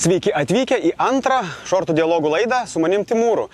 [0.00, 3.50] Sveiki atvykę į antrą šortų dialogų laidą su manim Timūru.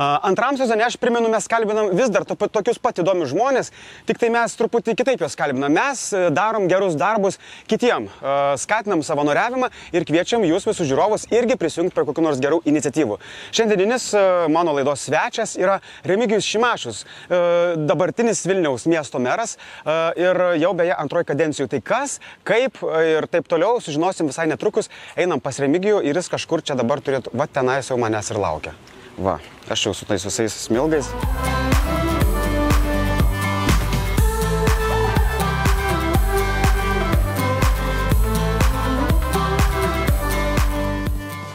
[0.00, 3.68] Antram sezone aš primenu, mes kalbinam vis dar to, tokius pat įdomius žmonės,
[4.08, 5.74] tik tai mes truputį kitaip juos kalbinam.
[5.76, 7.36] Mes e, darom gerus darbus
[7.68, 8.06] kitiem,
[8.56, 13.18] skatinam savanoriavimą ir kviečiam jūs visus žiūrovus irgi prisijungti prie kokių nors gerų iniciatyvų.
[13.52, 15.76] Šiandieninis a, mano laidos svečias yra
[16.08, 17.42] Remigijus Šimašius, a,
[17.76, 19.58] dabartinis Vilniaus miesto meras
[20.16, 21.68] ir jau beje antroji kadencijų.
[21.74, 22.16] Tai kas,
[22.48, 24.88] kaip ir taip toliau sužinosim visai netrukus.
[25.20, 28.74] Einam pas Remigijų ir jis kažkur čia dabar turėtų, va tenais jau manęs ir laukia.
[29.18, 31.10] Va, aš jau su tais visais smilgais.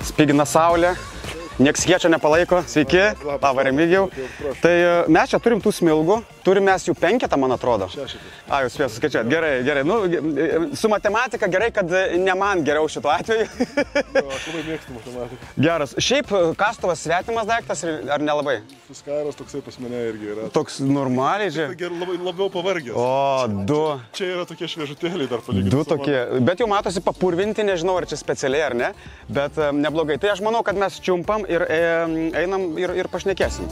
[0.05, 0.93] Spigina saulė,
[1.59, 2.61] nieks jie čia nepalaiko.
[2.67, 4.09] Sveiki, laba Remigijau.
[4.61, 7.87] Tai e, mes čia turim tų smilgų, turim mes jų penketą, man atrodo.
[8.47, 9.31] A, jūs spės suskaičiuoti.
[9.33, 9.83] Gerai, gerai.
[9.87, 9.97] Nu,
[10.77, 13.47] su matematika gerai, kad e, ne man geriau šituo atveju.
[13.49, 15.49] Aš labai mėgstu matematiką.
[15.65, 15.95] Geras.
[16.05, 18.59] Šiaip e, kastuvas svetimas daiktas ar nelabai?
[18.85, 20.47] Fiskaras toksai pas mane irgi yra.
[20.53, 21.79] Toks normaliai, Tai žiūrėk.
[21.81, 22.93] ger- labai, labiau pavargęs.
[22.93, 23.81] O, du.
[24.17, 25.73] Čia yra tokie šviežutėliai dar palyginti.
[25.73, 28.91] Du tokie, bet jau matosi papurvinti, nežinau ar čia specialiai ar ne,
[29.33, 30.19] bet e, neblogai.
[30.21, 31.81] Tai aš manau, kad mes čiumpam ir e,
[32.45, 33.65] einam ir, ir pašnekėsim.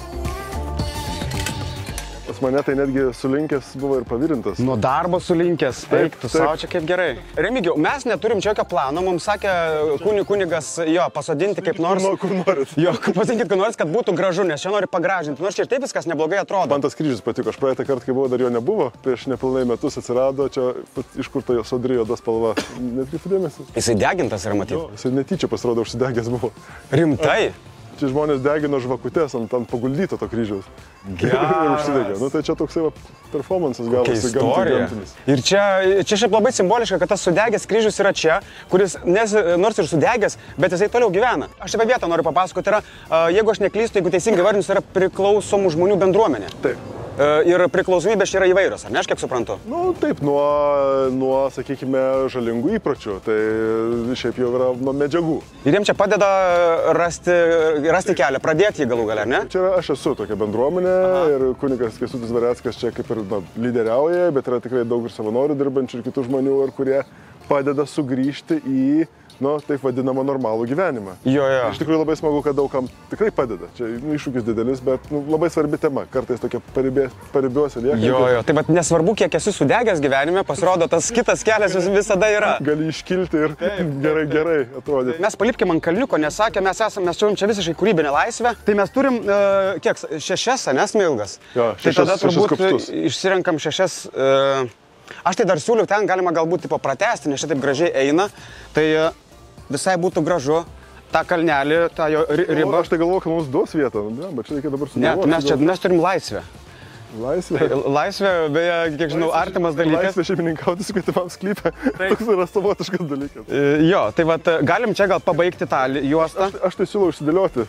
[2.43, 4.59] Mane tai netgi sulinkęs buvo ir pavirintas.
[4.59, 7.13] Nuo darbo sulinkęs, taip, tu savo čia kaip gerai.
[7.39, 9.53] Remigiau, mes neturim čia jokio plano, mums sakė
[10.01, 12.03] kuni, kunigas jo pasodinti kaip nors.
[12.03, 12.73] Nu, kur norit.
[12.75, 15.87] Jo, pasakykit, kad norit, kad būtų gražu, nes čia nori pagražinti, nors čia ir taip
[15.87, 16.73] viskas neblogai atrodo.
[16.75, 17.53] Man tas kryžius patiko.
[17.53, 18.91] Aš praeitą kartą, kai buvo, dar jo nebuvo.
[19.05, 20.73] Prieš nepilnai metus atsirado čia
[21.15, 22.57] iš kur ta jo sodri juoda spalva.
[22.75, 23.69] Netkreipiu dėmesį.
[23.77, 24.83] Jisai degintas yra matyti.
[24.97, 26.51] Jisai netyčia pasirodo užsidegęs buvo.
[26.91, 27.53] Rimtai.
[28.03, 30.65] Čia žmonės degino žvakutes ant, ant paguldyto to kryžiaus.
[31.21, 31.53] Geras.
[31.55, 32.15] ir užsidegė.
[32.19, 32.89] Nu tai čia toksai va,
[33.31, 35.13] performances gavosi gamtinis.
[35.23, 35.61] Ir čia,
[36.03, 38.41] čia šiaip labai simboliška, kad tas sudegęs kryžius yra čia,
[38.73, 41.47] kuris nes, nors ir sudegęs, bet jisai toliau gyvena.
[41.63, 44.83] Aš apie vietą noriu papasakoti, tai yra, jeigu aš neklystu, jeigu teisingai vardinus, tai yra
[44.99, 46.51] priklausomų žmonių bendruomenė.
[46.65, 47.02] Taip.
[47.13, 49.59] A, Ir priklausomybės čia yra įvairios, ar ne, aš kiek suprantu?
[49.69, 50.41] Nu, taip, nuo,
[51.13, 52.01] nuo, sakykime,
[52.33, 53.37] žalingų įpročių, tai
[54.17, 55.35] šiaip jau yra nuo medžiagų.
[55.67, 56.29] Ir jiems čia padeda
[56.97, 57.35] rasti,
[57.93, 59.43] rasti kelią, pradėti jį galų galę, ne?
[59.51, 61.25] Čia yra, aš esu tokia bendruomenė Aha.
[61.35, 65.59] ir kunigas Kesutis Vareckas čia kaip ir na, lyderiauja, bet yra tikrai daug ir savanorių
[65.59, 67.03] dirbančių ir kitų žmonių, ir kurie
[67.49, 68.87] padeda sugrįžti į,
[69.41, 71.15] nu, taip vadinamą normalų gyvenimą.
[71.25, 71.69] Jo, jo.
[71.73, 73.69] Iš tikrųjų labai smagu, kad daugam tikrai padeda.
[73.77, 76.03] Čia nu, iššūkis didelis, bet nu, labai svarbi tema.
[76.11, 77.97] Kartais tokia paribė, paribiuose lieka.
[78.03, 78.43] Jo, jo.
[78.43, 82.53] Tai bet nesvarbu, kiek esi sudegęs gyvenime, pasirodo, tas kitas kelias vis- visada yra.
[82.61, 83.55] Gali iškilti ir
[84.03, 85.19] gerai, gerai atrodyti.
[85.23, 88.55] Mes palipkim ant kalniuko, nes sakė, mes, esame, mes turim čia visiškai kūrybinę laisvę.
[88.65, 91.39] Tai mes turim, uh, kiek, šešias, nes milgas.
[91.55, 92.89] Jo, tai šešias- tada šešis turbūt kupstus.
[93.09, 93.97] išsirenkam šešias.
[94.13, 94.69] Uh,
[95.27, 98.29] aš tai dar siūliu ten, galima galbūt tipo pratesti, nes šitaip gražiai eina.
[98.73, 99.09] Tai uh,
[99.69, 100.63] visai būtų gražu
[101.13, 102.79] tą kalnelį, tą jo ri- O, ribą.
[102.81, 105.29] aš tai galvoju, kad mums duos vietą, ne, bet čia reikia dabar Ne, sugalvoti.
[105.29, 106.41] mes čia mes turim laisvę.
[107.13, 107.59] Laisvė.
[107.93, 110.15] Laisvė, beje, kiek žinau, artimas dalykas.
[110.15, 111.69] Laisvė šeimininkauti su kitam sklypė.
[112.09, 113.45] Toks yra savotiškas dalykas.
[113.53, 116.49] E, Jo, tai vat, galim čia gal pabaigti tą juostą.
[116.65, 117.67] Aš tai siūlau išsidėlioti.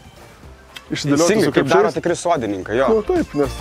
[0.96, 2.78] Išsidėlioti Teisingai, kaip daro tikri sodininkai.
[2.80, 2.88] Jo.
[2.88, 3.52] Nu taip, nes...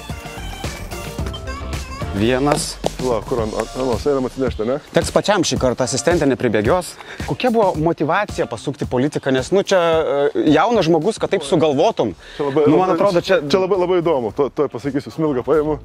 [2.15, 2.77] Vienas.
[3.03, 3.55] La, kur ant...
[3.79, 4.77] Anos, einam atsinešti, ne?
[4.95, 6.93] Teks pačiam šį kartą asistentė nepribėgios.
[7.27, 12.13] Kokia buvo motivacija pasukti politiką, nes, nu, čia e, jaunas žmogus, kad taip sugalvotum.
[12.37, 13.41] Čia labai, nu, man atrodo, čia...
[13.43, 14.31] Čia labai, labai įdomu.
[14.37, 15.79] To, to pasakysiu, smilgą paimu.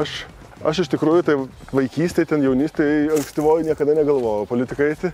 [0.00, 0.22] Aš...
[0.60, 1.34] Aš iš tikrųjų, tai
[1.72, 5.10] vaikystėje, ten jaunystėje, ankstyvoji niekada negalvojau politikai eiti.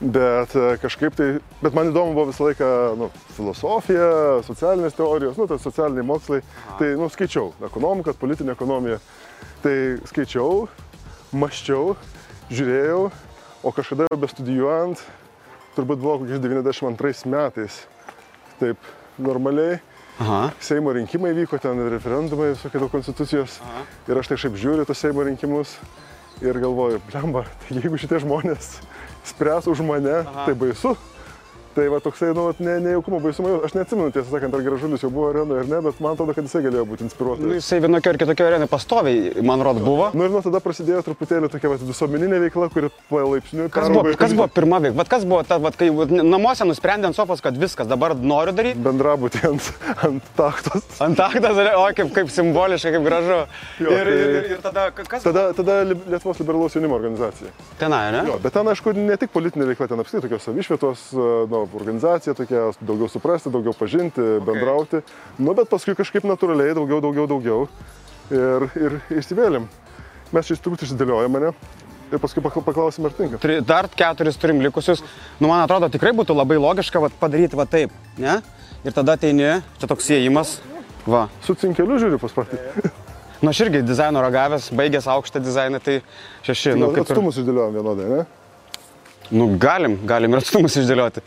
[0.00, 1.26] Bet e, kažkaip tai,
[1.60, 4.08] bet man įdomu buvo visą laiką nu, filosofija,
[4.46, 6.40] socialinės teorijos, nu, tai socialiniai mokslai.
[6.40, 6.78] Aha.
[6.80, 8.96] Tai, nu, skaičiau, ekonomikas, politinė ekonomija.
[9.60, 9.76] Tai
[10.08, 10.64] skaičiau,
[11.36, 11.92] maščiau,
[12.48, 13.02] žiūrėjau,
[13.60, 15.04] o kažkada bestudijuojant,
[15.76, 17.82] turbūt buvo kokiais 92 metais,
[18.56, 18.88] taip
[19.20, 19.82] normaliai.
[20.18, 20.50] Aha.
[20.60, 23.60] Seimo rinkimai vyko, ten referendumai, visokie dėl konstitucijos.
[23.62, 23.84] Aha.
[24.10, 25.76] Ir aš tai šiaip žiūriu tos Seimo rinkimus
[26.42, 28.78] ir galvoju, blemba, tai jeigu šitie žmonės
[29.30, 30.48] spręs už mane, Aha.
[30.48, 30.96] tai baisu.
[31.78, 35.28] Tai va toksai, nu, ne, nejaukumo baisumo, aš neatsimenu, tiesą sakant, ar gražulis jau buvo
[35.30, 37.52] arenoje ar ne, bet man atrodo, kad jisai galėjo būti Nu, inspiruotas.
[37.54, 40.08] jisai vienokio ir kitokio arenai pastoviai, man rodo, buvo.
[40.18, 44.34] Nu ir nuo tada prasidėjo truputėlį tokia vat, visuomeninė veikla, kuri palaipsniui Kas buvo, kas
[44.34, 44.98] buvo pirma veikla?
[44.98, 48.56] Vat kas buvo ta, vat, kai vat, namuose nusprendė ant sofos, kad viskas dabar noriu
[48.58, 48.82] daryti?
[48.88, 49.70] bendrabutį ant,
[50.08, 50.82] ant taktos.
[51.06, 53.38] Antaktas, o kaip, kaip simboliška, kaip gražu.
[53.84, 57.54] Jo, ir, tai- ir, ir tada, ka- kas Tada, tada Li- Lietuvos liberalaus jaunimo organizacija.
[57.78, 58.24] tenai, ne?
[58.32, 61.06] Jo, bet ten, aišku, ne tik politinė veikla, ten apskritai tokios savišvietos
[61.52, 64.44] nu, organizacija, tokia daugiau suprasti, daugiau pažinti, okay.
[64.46, 65.02] bendrauti.
[65.38, 67.68] Nu, bet paskui kažkaip natūraliai daugiau, daugiau, daugiau.
[68.28, 69.68] Ir, ir įsivėlėm.
[70.36, 71.52] Mes čia turbūt išsidėliojame mane.
[72.12, 73.38] ir paskui pakla- paklausim, ar tinka.
[73.40, 75.02] Tri, dar keturis turim likusius.
[75.40, 78.40] Nu, man atrodo, tikrai būtų labai logiška vat, padaryti va taip, ne?
[78.84, 80.58] Ir tada ateini, čia toks įėjimas.
[81.08, 81.26] Va.
[81.44, 82.60] Su cinkeliu žiūriu paspratį.
[83.38, 86.00] Nu, aš irgi dizaino ragavęs, baigęs aukštą dizainą, tai
[86.42, 86.72] šeši.
[86.74, 88.24] Nu, kaip ir, Atstumus išdėliojom vienodai, ne?
[89.34, 91.22] Nu, galim, galim ir atstumus išdėlioti.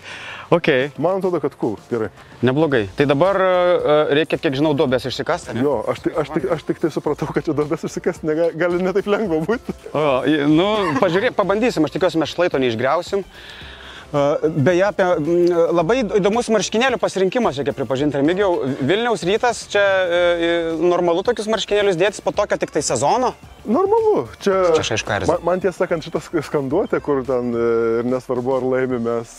[0.51, 0.68] Ok,
[1.00, 2.09] Man atrodo, kad cool, gerai.
[2.44, 2.83] neblogai.
[2.98, 5.56] Tai dabar uh, reikia, kiek žinau, duobės išsikasti.
[5.56, 5.63] Ne?
[5.63, 8.83] Jo, aš, tik- aš, tik, aš tik tai supratau, kad čia duobės užsikasti negali, gali
[8.83, 9.77] netaip lengva būti.
[9.95, 10.06] O,
[10.51, 10.69] nu,
[11.00, 13.24] pažiūrėk, pabandysim, aš tikiuosi, mes šlaito neišgriausim.
[13.24, 13.70] Uh,
[14.12, 15.06] Beje, apie,
[15.72, 18.58] labai įdomus marškinėlių pasirinkimas, reikia pripažinti, Remigiau.
[18.84, 23.31] Vilniaus rytas, čia e, normalu tokius marškinėlius dėtis po tokio tik tai sezono.
[23.63, 24.58] Normalu, čia...
[24.75, 25.38] Čia aišku erzina.
[25.38, 27.69] Man, man tiesą sakant, šitas skanduotė, kur ten e,
[28.02, 29.38] ir nesvarbu ar laimimės,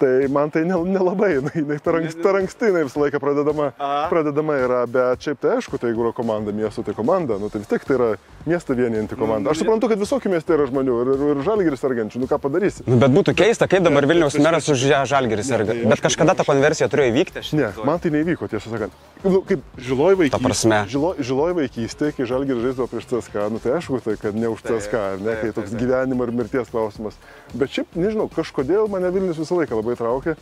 [0.00, 3.66] tai man tai nel- nelabai, jinai, jinai per, anksti, per anksti jinai visą laiką pradedama,
[3.78, 4.06] Aha.
[4.10, 7.60] pradedama yra, bet šiaip tai aišku, tai jeigu yra komanda, miesto tai komanda, nu tai
[7.62, 8.08] vis tiek tai yra
[8.48, 9.52] miestą vienijanti komanda.
[9.52, 12.86] Aš suprantu, kad visokių miestų yra žmonių ir, ir, ir žalgiris sergančių, nu ką padarysi.
[12.88, 15.76] Nu, bet būtų keista, kaip dabar Vilniaus meras už ją žalgeris serga.
[15.92, 17.44] Bet kažkada ta konversija turėjo įvykti.
[17.44, 18.92] aš Ne, man tai neįvyko, tiesą sakant.
[19.24, 20.40] Nu, kaip žiloj vaikystė.
[20.46, 20.78] prasme.
[20.88, 24.62] Žilo, žiloj vaikystė, kai žalgiris žaisdavo prieš CSK, nu tai aišku, tai kad ne už
[24.64, 27.18] CSK, ne, kai toks gyvenimo ir mirties klausimas.
[27.52, 30.36] Bet šiaip, nežinau, kažkodėl mane Vilnius visą laiką labai traukė.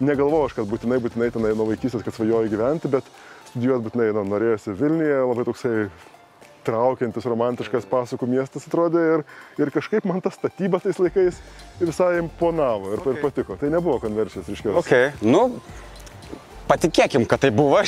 [0.00, 3.08] Negalvojau aš, kad būtinai, būtinai tenai nuo vaikystės, kad svajoju gyventi, bet
[3.50, 5.74] studijuoti būtinai nu, norėjosi Vilniuje, labai toksai
[6.64, 9.22] traukiantis, romantiškas pasakų miestas atrodė ir,
[9.60, 11.40] ir kažkaip man ta statyba tais laikais
[11.80, 13.16] visai imponavo ir, okay.
[13.16, 13.56] ir patiko.
[13.60, 14.76] Tai nebuvo konversijos ryškios.
[14.82, 15.46] Ok, nu,
[16.70, 17.80] patikėkim, kad tai buvo.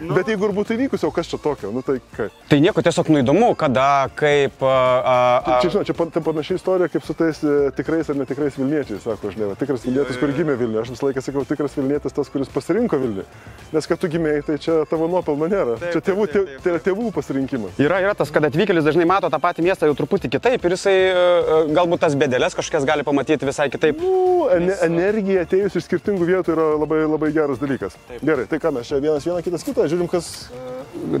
[0.00, 0.14] Nu.
[0.16, 2.34] Bet jeigu ir būtų įvykusi, o kas čia tokio, nu tai kaip?
[2.50, 4.58] tai nieko tiesiog neįdomu, kada, kaip.
[4.64, 8.10] A, a, a, Čia, žinau, čia pan- tai panašiai istorija kaip su tais e, tikrais
[8.10, 10.84] ar netikrais Vilniečiais, sako, žinai, va, tikras Vilnietis, kur gimė Vilniuje.
[10.84, 13.26] Aš visą laiką sakau, tikras Vilnietis tas, kuris pasirinko Vilnių.
[13.74, 15.76] Nes kad tu gimėjai, tai čia tavo nuopelno nėra.
[15.80, 16.78] Taip, čia tėvų, taip, taip, taip.
[16.80, 17.78] tai tėvų pasirinkimas.
[17.82, 20.96] Yra, yra tas, kad atvykėlis dažnai mato tą patį miestą jau truputį kitaip ir jisai
[20.96, 24.00] e, e, galbūt tas bėdelės kažkokias gali pamatyti visai kitaip.
[24.02, 27.96] Nu, ene, energija atėjus iš skirtingų vietų yra labai, labai geras dalykas.
[28.08, 28.24] Taip.
[28.26, 30.30] Gerai, tai ką mes čia vienas vieną kitas kitą, žiūrim, kas...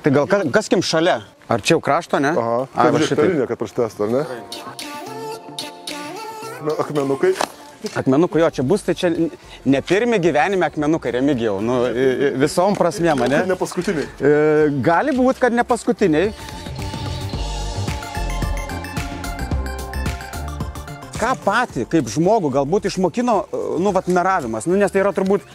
[0.02, 1.20] Tai gal kas, kas kim šalia?
[1.50, 2.34] Ar čia jau krašto, ne?
[2.34, 3.24] Aha, Ai, va tai šitaip.
[3.24, 4.22] šitarinė, kad prastestų, ar ne?
[6.60, 7.32] Na, akmenukai.
[7.96, 11.78] Akmenukų jo, čia bus, tai čia ne pirmi gyvenime akmenukai, remigijau, nu,
[12.42, 13.38] visom prasmėm, ne?
[13.48, 14.04] Ne paskutiniai.
[14.20, 14.32] E,
[14.84, 16.34] gali būti, kad ne paskutiniai.
[21.20, 25.48] Ką pati, kaip žmogų, galbūt išmokino, e, nu, vat meravimas, nu, nes tai yra turbūt,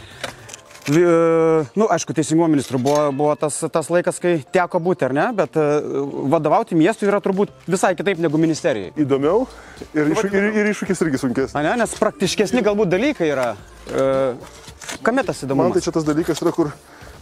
[0.94, 5.58] nu, aišku, teisingumo ministrų buvo, buvo tas, tas laikas, kai teko būti, ar ne, bet
[5.58, 5.64] e,
[6.30, 8.92] vadovauti miestui yra turbūt visai kitaip negu ministerijai.
[9.02, 9.48] Įdomiau
[9.96, 11.58] ir, iššū, ir, ir iššūkis irgi sunkesnis.
[11.58, 13.48] Ne, nes praktiškesni galbūt dalykai yra.
[13.90, 14.06] E,
[15.02, 15.80] kame tas Man įdomumas?
[15.80, 16.72] tai čia tas dalykas yra, kur,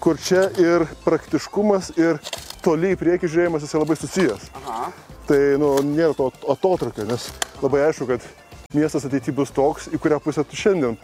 [0.04, 2.20] kur čia ir praktiškumas, ir
[2.66, 4.48] toliai į priekį žiūrėjimas jis labai susijęs.
[4.60, 4.92] Aha.
[5.30, 7.32] Tai nu, nėra to atotrukio, nes
[7.64, 11.00] labai aišku, kad miestas ateityje bus toks, į kurią pusę tu šiandien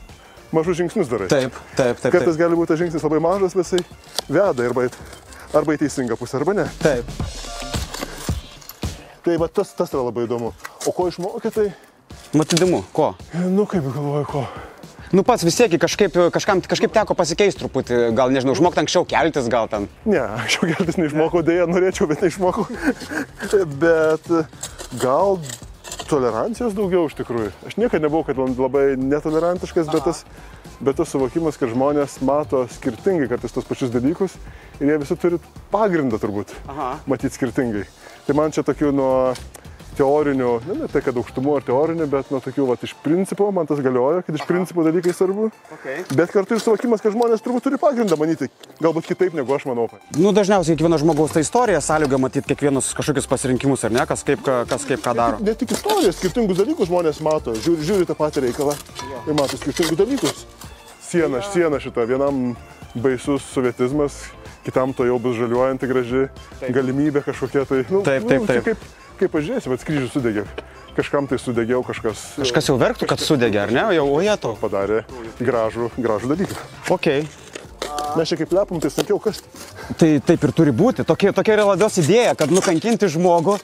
[0.55, 1.29] mažus žingsnius darai.
[1.31, 2.13] Taip, taip, taip.
[2.15, 3.83] Kartais gali būti tas žingsnis labai mažas, bet jisai
[4.29, 4.87] veda arba,
[5.55, 6.69] arba į teisingą pusę, arba ne.
[6.83, 7.05] taip.
[9.25, 10.53] Tai va tas, tas yra labai įdomu.
[10.87, 11.67] O ko išmokė, tai,
[12.37, 13.15] Mat įdomu, ko?
[13.49, 14.43] nu kaip galvoju, ko.
[15.09, 19.47] Nu pats vis tiek kažkaip, kažkam, kažkaip teko pasikeisti truputį, gal nežinau, išmokti anksčiau keltis,
[19.49, 19.87] gal ten.
[20.05, 20.21] Ne,
[20.53, 22.67] jau gelbės neišmokau, dėja norėčiau, bet neišmokau.
[23.83, 24.29] bet
[25.01, 25.39] gal
[26.09, 27.51] tolerancijos daugiau iš tikrųjų.
[27.69, 30.23] Aš niekada nebuvau, kad labai netolerantiškas, bet tas,
[30.81, 34.35] bet tas suvokimas, kad žmonės mato skirtingai kartais tos pačius dalykus
[34.80, 35.39] ir jie visi turi
[35.73, 36.92] pagrindą turbūt Aha.
[37.09, 37.85] matyti skirtingai.
[38.28, 39.13] Tai man čia tokių nuo
[39.99, 43.68] teorinių, ne, ne tai kad aukštumų ar teorinių, bet nuo tokių, va, iš principo man
[43.69, 45.49] tas galioja, kad iš principo dalykai svarbu.
[45.75, 46.01] Okay.
[46.15, 48.47] Bet kartu ir suvokimas, kad žmonės turbūt turi pagrindą manyti,
[48.79, 49.89] galbūt kitaip negu aš manau.
[50.15, 54.41] Nu, dažniausiai kiekvieno žmogaus ta istorija sąlyga matyti kiekvienus kažkokius pasirinkimus, ar ne, kas kaip,
[54.45, 55.44] ką- kas kaip ką daro.
[55.44, 58.77] Ne tik istorijas, skirtingus dalykus žmonės mato, žiūri, žiūri tą patį reikalą
[59.27, 60.45] ir mato skirtingus dalykus.
[61.09, 62.53] Siena, siena šita, vienam
[62.95, 64.21] baisus sovietizmas,
[64.65, 66.23] kitam to jau bus žaliuojanti graži
[66.59, 66.71] taip.
[66.75, 67.83] galimybė kažkokia tai.
[67.89, 68.68] Nu, Taip, taip, nu, čia taip.
[68.69, 70.45] Kaip, kaip pažiūrėsi, bet skrydžius sudegė.
[70.97, 73.83] Kažkam tai sudegė, o kažkas Kažkas jau verktų, kad sudegė, ar ne?
[73.95, 74.56] Jau oje to.
[74.59, 75.04] padarė
[75.40, 76.57] gražų, gražų dalyką.
[76.95, 77.11] Ok.
[78.18, 79.44] Mes čia kaip lepam, tai sunkiau kas.
[79.99, 81.06] Tai taip ir turi būti.
[81.07, 83.59] Tokia, tokia yra labios idėja, kad nukankinti žmogų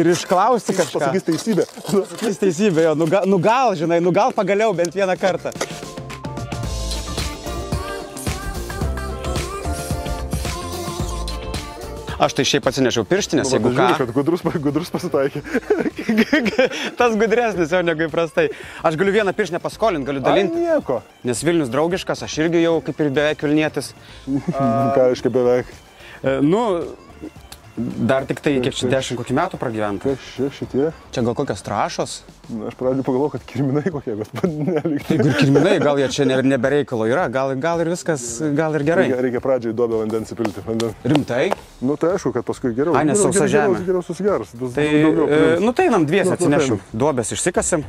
[0.00, 1.02] ir išklausti kažką.
[1.02, 1.68] Pasakys teisybę.
[1.84, 5.52] Pasakys teisybė, jo, nu, nu gal, žinai, nu gal pagaliau bent vieną kartą.
[12.20, 13.84] Aš tai šiaip atsinešiau pirštinės, va, jeigu tai ką.
[13.88, 15.40] žiūri, kad gudrus, gudrus pasitaikė.
[17.00, 18.48] Tas gudresnis jau negu įprastai.
[18.84, 20.60] Aš galiu vieną pirštinę paskolinti, galiu Ai, dalinti.
[20.66, 21.00] nieko.
[21.24, 23.92] Nes Vilnius draugiškas, aš irgi jau kaip ir beveik Vilnietis.
[24.56, 25.72] Ką reiškia beveik.
[26.20, 26.64] E, Nu,
[27.78, 30.10] Dar tik tai, kiek čia dešimt kokį metų pragyventa.
[30.10, 30.88] Kas čia šitie?
[31.14, 32.14] Čia gal kokios trašos?
[32.50, 35.14] Na, aš pradėjau pagalvoti, kad kirminai kokie, bet nelikti.
[35.14, 38.24] Jeigu ir kirminai, gal jie čia ne- nebereikalo yra, gal, gal ir viskas,
[38.58, 39.06] gal ir gerai.
[39.06, 40.64] Reikia, reikia pradžiai duobę vandens įpilti.
[40.66, 40.98] Vandens.
[41.06, 41.44] Rimtai?
[41.86, 42.96] Nu tai aišku, kad paskui geriau.
[42.98, 43.86] Ai, nes sausa geriau, žemė.
[43.86, 44.52] Geriau susigers.
[44.58, 46.82] bus Tai, daugiau e, nu tai einam dviesi Nu, nu, atsinešim.
[46.82, 47.86] tai Duobės išsikasim.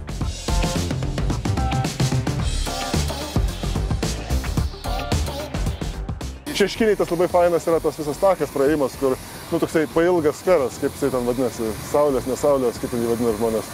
[6.61, 9.15] Šeškiniai tas labai fainas yra tas visas takas praėjimas, kur,
[9.49, 13.71] nu, toksai pailgas sferas, kaip jisai ten vadinasi, saulės, nesaulės, kaip jį vadina žmonės.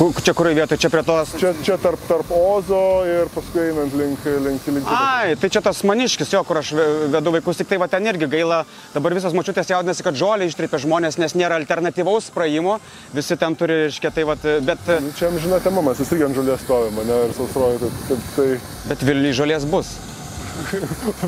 [0.00, 1.34] Čia kurioje vietoje, čia prie tos...
[1.36, 4.88] Čia, čia tarp, tarp Ozo ir paskui einant link, link, link.
[4.88, 8.08] Ai, tai čia tas maniškis, jo, kur aš ve- vedu vaikus, tik tai va ten
[8.08, 8.62] irgi gaila,
[8.94, 12.78] dabar visas mačiutės jaudinasi, kad žolė ištreipia žmonės, nes nėra alternatyvaus praėjimo,
[13.12, 14.88] visi ten turi, iškia, tai va, bet,
[15.20, 18.48] Čia žinai, tema, mes visi irgi ant žolės stovime, ne, ir sausroju, tai, tai, tai
[18.88, 19.98] bet Vilniui žolės bus.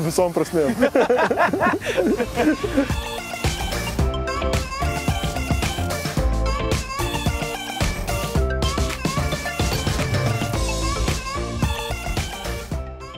[0.07, 0.73] Visom prasmėm.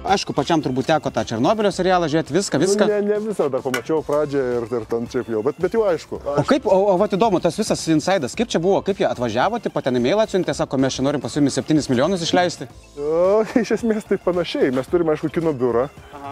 [0.05, 2.87] Aišku, pačiam turbūt teko tą Černobylio serialą žiūrėti, viską, viską.
[2.91, 6.19] Ne, ne visą dar pamačiau pradžią ir, ir ten šiaip jau, bet, bet jau aišku.
[6.21, 9.57] O kaip, o, o va įdomu, tas visas insidas, kaip čia buvo, kaip jie atvažiavo,
[9.63, 12.69] tipo ten e-mail atsiuntė, sako, mes čia norim pas jumis 7 milijonus išleisti.
[13.01, 14.69] O, iš esmės tai panašiai.
[14.75, 15.87] Mes turime, aišku, kino biurą,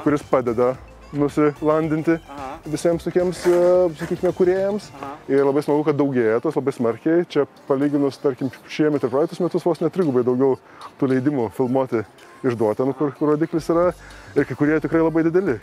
[0.05, 0.75] kuris padeda
[1.17, 2.17] nusilandinti
[2.65, 3.61] visiems tokiems, e,
[3.99, 4.89] sakykime, kuriejams.
[5.31, 7.25] Ir labai smagu, kad daugėja tos labai smarkiai.
[7.29, 10.57] Čia palyginus, tarkim, šiemet ir praeitus metus vos netrigubai daugiau
[10.99, 12.03] tų leidimų filmuoti
[12.43, 13.91] išduota, nu, kur, kur rodiklis yra.
[14.33, 15.59] Ir kai kurie tikrai labai dideli.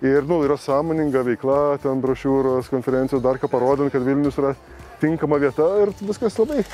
[0.00, 4.54] Ir, nu, yra sąmoninga veikla, ten brošiūros, konferencijos, dar ką parodant, kad Vilnius yra
[5.00, 6.64] tinkama vieta ir viskas labai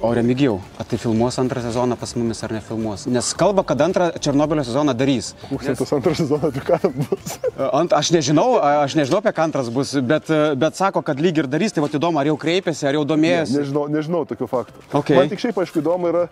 [0.00, 3.06] O Remigijau, ar tai filmuos antrą sezoną pas mumis ar nefilmuos?
[3.08, 5.30] Nes kalba, kad antrą Černobylio sezoną darys.
[5.48, 7.38] Mūsų antrą sezoną, tai ką ten bus?
[7.72, 10.28] Ant, aš nežinau, aš nežinau, apie ką antras bus, bet,
[10.60, 13.56] bet sako, kad lyg ir darys, tai va įdomu, ar jau kreipėsi, ar jau domėjasi.
[13.56, 14.84] Nežinau, nežinau tokių faktų.
[15.00, 15.16] Okay.
[15.16, 16.26] Man tik šiaip aišku įdomu yra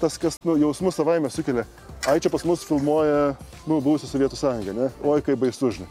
[0.00, 1.66] tas, kas nu, jausmus savaime sukelia.
[2.08, 3.34] Ai čia pas mus filmuoja
[3.68, 4.88] nu, buvusi Sovietų sąjunga, ne?
[5.04, 5.90] Oi, kaip baisu, žinai.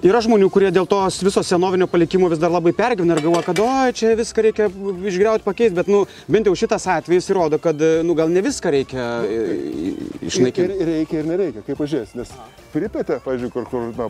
[0.00, 3.58] Yra žmonių, kurie dėl to viso senovinio palikimo vis dar labai pergyvena ir galvoja, kad
[3.60, 4.68] oi, čia viską reikia
[5.10, 7.76] išgriauti, pakeisti, bet nu, bent jau šitas atvejis įrodo, kad
[8.08, 10.78] nu, gal ne viską reikia e, e, Ir, išnaikinti.
[10.80, 12.14] ir reikia, ir nereikia, kaip pažiūrės.
[12.16, 12.32] Nes
[12.72, 14.08] pripėtė, pažiūrėjau, kur, kur, na,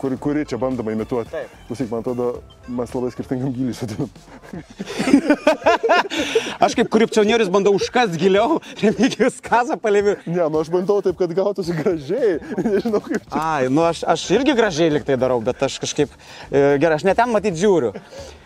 [0.00, 1.30] kur, kuri čia bandoma imituoti.
[1.32, 1.54] Taip.
[1.68, 2.28] Klausyk, man atrodo,
[2.68, 4.10] mes labai skirtingam gilį sudėm.
[6.64, 10.16] Aš kaip korupcionierius bandau užkast giliau, remigijus kazą palėvi.
[10.26, 12.38] Ne, nu aš bandau taip, kad gautųsi gražiai.
[12.70, 13.40] Nežinau, kaip čia.
[13.40, 16.14] Ai, nu aš, aš irgi gražiai liktai darau, bet aš kažkaip,
[16.50, 17.94] e, gerai, aš net ten matyti žiūriu.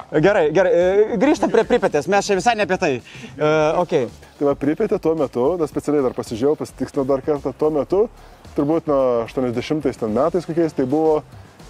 [0.08, 2.94] Gerai, gerai, e, grįžtam prie pripetės, mes čia visai ne apie tai.
[3.36, 3.52] E,
[3.82, 4.08] okay.
[4.38, 8.04] Tai va, pripėtė tuo metu, nes specialiai dar pasižiūrėjau, pasitikslinau dar kartą tuo metu,
[8.58, 11.20] turbūt nuo 80-ais ten metais kokiais, tai buvo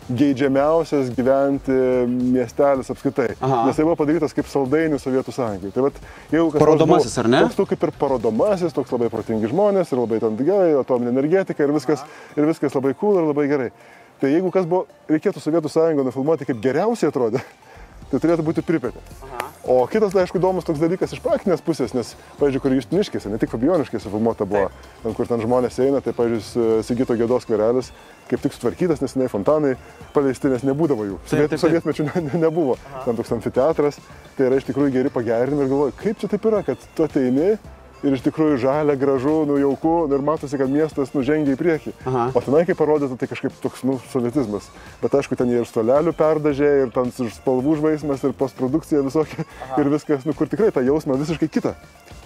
[0.09, 1.75] geidžiamiausias gyventi
[2.09, 3.35] miestelis apskritai.
[3.45, 3.67] Aha.
[3.69, 5.73] Nes tai buvo padarytas kaip saldainis Sovietų sąjungai.
[5.75, 5.99] Tai vat,
[6.57, 7.43] Parodomasis, buvo- ar ne?
[7.45, 11.63] Toks tu kaip ir parodomasis, toks labai protingi žmonės ir labai ten gerai, atominė energetika
[11.67, 12.05] ir viskas,
[12.37, 13.71] ir viskas labai cool ir labai gerai.
[14.19, 17.43] Tai jeigu kas buvo, reikėtų Sovietų sąjungą nufilmuoti kaip geriausiai atrodė,
[18.11, 19.03] tai turėtų būti pripėtė.
[19.69, 23.41] O kitas, tai aišku, įdomus toks dalykas iš praktinės pusės, nes, pavyzdžiui, kur Justiniškėse, ne
[23.41, 24.71] tik Fabioniškėse filmuota buvo,
[25.03, 27.91] ten, kur ten žmonės eina, tai, pavyzdžiui, Sigito Gėdos skverelis,
[28.31, 29.75] kaip tik sutvarkytas, nes jinai fontanai
[30.15, 31.19] paleisti, nes nebūdavo jų.
[31.29, 32.79] Sovietmečių ne, ne, nebuvo.
[33.05, 34.01] Ten toks amfiteatras,
[34.39, 37.59] tai yra iš tikrųjų geri pagerinimai ir galvoju, kaip čia taip yra, kad tu ateini
[38.07, 41.95] ir iš tikrųjų žalia, gražu, nujauku nu, ir matosi, kad miestas nužengia į priekį.
[42.07, 42.29] Aha.
[42.37, 44.69] O tenai, kaip parodyta, tai kažkaip toks, nu, sovietizmas.
[45.03, 49.47] Bet aišku, ten jie ir stolelių perdažė, ir ten ir spalvų žvaismas, ir postprodukcija visokia,
[49.69, 49.81] Aha.
[49.83, 51.75] ir viskas, nu, kur tikrai tą jausmą visiškai kitą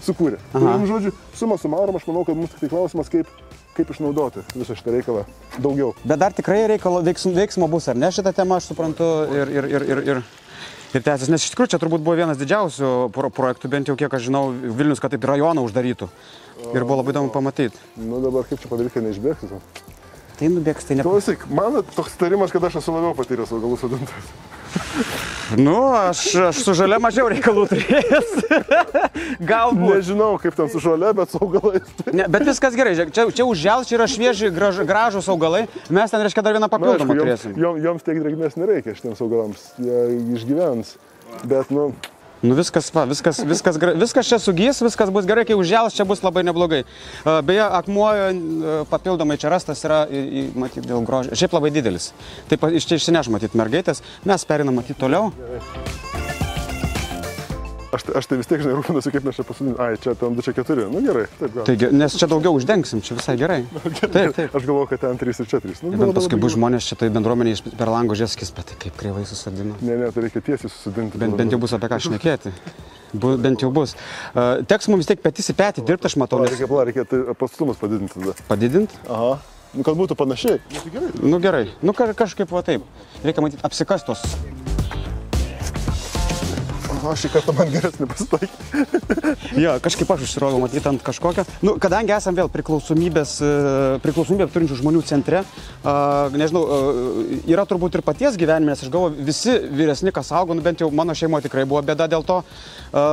[0.03, 0.39] sukūrė.
[0.53, 0.75] Aha.
[0.75, 3.31] vienu žodžiu, suma sumarom, aš manau, kad mums tik tai klausimas, kaip,
[3.77, 5.25] kaip išnaudoti visą šitą reikalą
[5.63, 5.93] daugiau.
[6.05, 9.69] Bet dar tikrai reikalo, veiksmo, veiksmo bus, ar ne šitą temą, aš suprantu, ir, ir,
[9.71, 10.23] ir, ir, ir,
[10.99, 11.31] ir tęsis.
[11.33, 14.45] Nes iš tikrųjų čia turbūt buvo vienas didžiausių pro projektų, bent jau kiek aš žinau,
[14.53, 16.09] Vilnius, kad taip rajoną uždarytų.
[16.73, 17.81] Ir buvo labai įdomu pamatyti.
[17.99, 19.51] Nu dabar kaip čia padaryti, kad neišbėgti.
[19.51, 19.89] tu?
[20.39, 21.05] Tai nubėgs, tai ne.
[21.07, 24.31] Klausyk, man toks tarimas, kad aš esu labiau patyręs augalų sodintojas.
[25.61, 28.31] Nu, aš, aš su žalia mažiau reikalų turėjęs.
[29.53, 29.99] Galbūt.
[29.99, 31.85] Nežinau, kaip ten su žole, bet su augalais.
[32.01, 35.67] tai- Ne, bet viskas gerai, žiūrėk, čia, čia užžels, čia yra švieži, graž, gražus augalai,
[35.93, 37.53] mes ten, reiškia, dar vieną papildomą turėsim.
[37.53, 40.01] joms, jom- joms tiek drėgmės nereikia šitiems augalams, jie
[40.39, 40.97] išgyvens.
[41.49, 41.91] Bet, nu,
[42.43, 46.25] Nu viskas, va, viskas, viskas, viskas čia sugys, viskas bus gerai, kai užžels, čia bus
[46.27, 46.83] labai neblogai.
[47.23, 50.05] A, Beje, akmuojo a, papildomai čia rastas yra,
[50.59, 51.39] matyt, dėl grožio.
[51.39, 52.11] Šiaip labai didelis.
[52.51, 54.03] Taip iš čia išsineš, matyt, mergaitės.
[54.27, 55.31] Mes perinam, matyt, toliau.
[57.93, 59.77] Aš, aš tai vis tiek, žinai, rūpinuosi, kaip mes čia pasodiname.
[59.85, 60.87] Ai, čia ten 2 čia 4.
[60.89, 61.67] Nu gerai, taip gal.
[61.69, 63.59] Taigi, nes čia daugiau uždengsim, čia visai gerai.
[64.15, 64.49] Taip, taip.
[64.57, 65.75] Aš galvoju, kad ten 3 ir 4.
[65.85, 69.27] Nu, Ir bent paskui bus žmonės šitai bendruomeniai per lango žieskis, bet tai kaip kreivai
[69.29, 69.77] susadino.
[69.85, 71.21] Ne, ne, tai reikia tiesiai susidinti.
[71.21, 72.55] Bent, bent jau bus apie ką šnekėti.
[73.13, 73.93] Bu, bent jau bus.
[74.33, 77.21] Uh, teks mums vis tiek petys į petį dirbti, aš matau, nes reikia, reikia tai
[77.37, 78.33] pastumus padidinti tada.
[78.49, 78.97] padidinti.
[79.13, 79.37] Aha.
[79.77, 80.63] Nu, kad būtų panašiai.
[80.73, 81.13] Nu, tai gerai.
[81.21, 82.89] Nu gerai, nu ka- kažkaip va taip.
[83.25, 84.25] Reikia matyti apsikastos.
[87.03, 88.83] Aha, šį kartą man geresnį pasitaikė.
[89.63, 91.43] Jo, kažkaip aš užsirodau matyti ant kažkokio.
[91.67, 93.49] Nu, kadangi esam vėl priklausomybės, e,
[94.05, 95.43] priklausomybę turinčių žmonių centre,
[95.83, 95.95] a,
[96.33, 96.79] nežinau, a,
[97.51, 100.89] yra turbūt ir paties gyvenime, nes aš galvoju, visi vyresni, kas augo, nu bent jau
[100.95, 102.39] mano šeimoje tikrai buvo bėda dėl to.
[102.93, 103.05] A,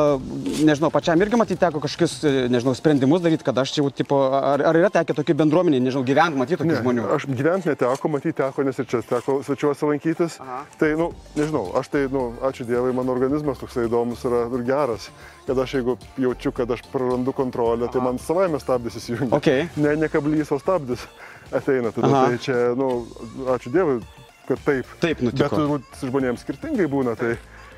[0.69, 4.21] nežinau, pačiam irgi matyti teko kažkokius, e, nežinau, sprendimus daryti, kad aš čia jau, tipo,
[4.37, 7.07] ar, ar yra tekę tokių bendruomeniai, nežinau, gyventi, matyti tokių žmonių.
[7.17, 10.39] Aš gyventi neteko, matyti teko, nes ir čia teko svečiuose lankytis.
[10.43, 10.61] Aha.
[10.79, 15.09] Tai, nu, nežinau, aš tai, nu, ačiū Dievui, mano organizmas toksai įdomus yra ir geras.
[15.47, 19.37] Kad aš jeigu jaučiu, kad aš prarandu kontrolę, tai man savaime stabdis įsijungia.
[19.37, 19.67] Okay.
[19.77, 21.07] Ne, ne kablys, o stabdis
[21.51, 21.91] ateina.
[21.91, 22.25] Tada, Aha.
[22.27, 23.07] tai čia, nu,
[23.47, 24.01] ačiū Dievui,
[24.47, 24.85] kad taip.
[24.99, 25.55] Taip Bet nutiko.
[25.55, 27.15] turbūt žmonėms skirtingai būna.
[27.17, 27.37] Tai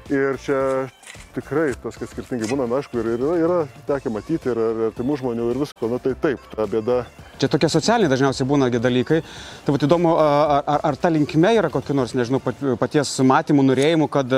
[0.10, 0.90] ir čia
[1.36, 5.46] tikrai tas, kas skirtingai būna, na, aišku, ir yra, yra tekę matyti ir, artimų žmonių
[5.54, 5.88] ir visko.
[5.92, 7.02] Na tai taip, ta bėda.
[7.42, 9.22] Čia tokie socialiniai dažniausiai būna dalykai.
[9.66, 13.66] Tai vat įdomu, a, ar, ar ta linkme yra kokiu nors, nežinau, pat- paties matymų,
[13.72, 14.36] norėjimų, kad,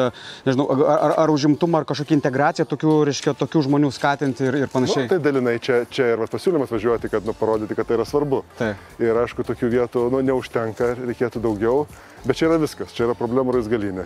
[0.47, 4.69] nežinau, ar, ar, ar užimtumą, ar kažkokia integracija tokių, reiškia, tokių žmonių skatinti ir, ir
[4.69, 5.09] Nu, panašiai.
[5.11, 8.43] tai dalinai čia, čia ir pasiūlymas važiuoti, kad nu, parodyti, kad tai yra svarbu.
[8.61, 8.77] Taip.
[9.03, 11.87] Ir aišku, tokių vietų nu, neužtenka, reikėtų daugiau.
[12.23, 14.05] Bet čia yra viskas, čia yra problemų raizgalinė.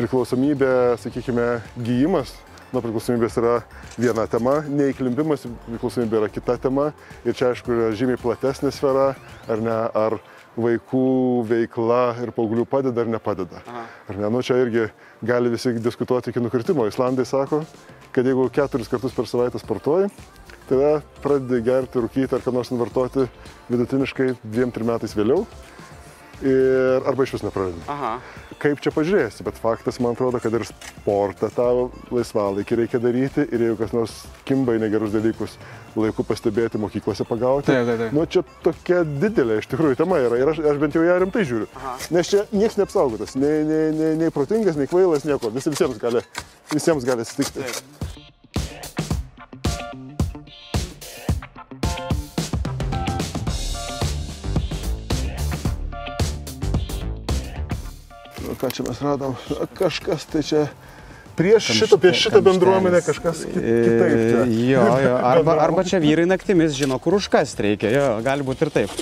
[0.00, 1.46] Priklausomybė, sakykime,
[1.78, 2.34] gyjimas
[2.72, 3.54] nuo priklausomybės yra
[4.00, 6.90] viena tema, neįklimpimas į priklausomybę yra kita tema.
[7.26, 9.12] Ir čia, aišku, yra žymiai platesnė sfera,
[9.46, 10.18] ar ne, ar
[10.56, 11.06] vaikų
[11.48, 13.62] veikla ir paauglių padeda ar nepadeda.
[13.62, 13.84] Aha.
[14.10, 14.88] Ar ne, nu čia irgi
[15.24, 16.86] gali visi diskutuoti iki nukritimo.
[16.88, 17.62] Islandai sako,
[18.12, 20.10] kad jeigu keturis kartus per savaitę sportuoji,
[20.68, 23.28] tada pradedi gerti, rūkyti ar ką nors nuvartoti
[23.70, 25.46] vidutiniškai dviem, trim metais vėliau.
[26.42, 27.78] Ir arba iš vis nepradedi.
[27.92, 28.16] Aha.
[28.62, 31.68] Kaip čia pažiūrėsi, bet faktas man atrodo, kad ir sportą tą
[32.14, 34.14] laisvalaikį reikia daryti ir jeigu kas nors
[34.46, 35.56] kimba į negerus dalykus,
[35.98, 37.70] laiku pastebėti mokyklose pagauti.
[37.70, 38.14] Taip, taip, taip.
[38.16, 41.44] Nu čia tokia didelė iš tikrųjų tema yra ir aš, aš bent jau ją rimtai
[41.48, 41.68] žiūriu.
[41.80, 41.96] Aha.
[42.14, 45.50] Nes čia niekas neapsaugotas, nei, nei, nei, nei protingas, nei kvailas, nieko.
[45.54, 46.22] Visi visiems gali,
[46.72, 47.66] visiems gali atsitikti.
[47.66, 48.11] Nu,
[58.62, 59.34] ką čia mes radom?
[59.78, 60.64] Kažkas tai čia
[61.36, 64.18] prieš šitą, prieš šitą bendruomenę kažkas ki- kitaip.
[64.22, 64.42] Čia.
[64.70, 65.14] Jo, jo.
[65.34, 67.90] Arba, arba čia vyrai naktimis žino, kur užkasti reikia.
[67.94, 68.98] Jo, gali būti ir taip.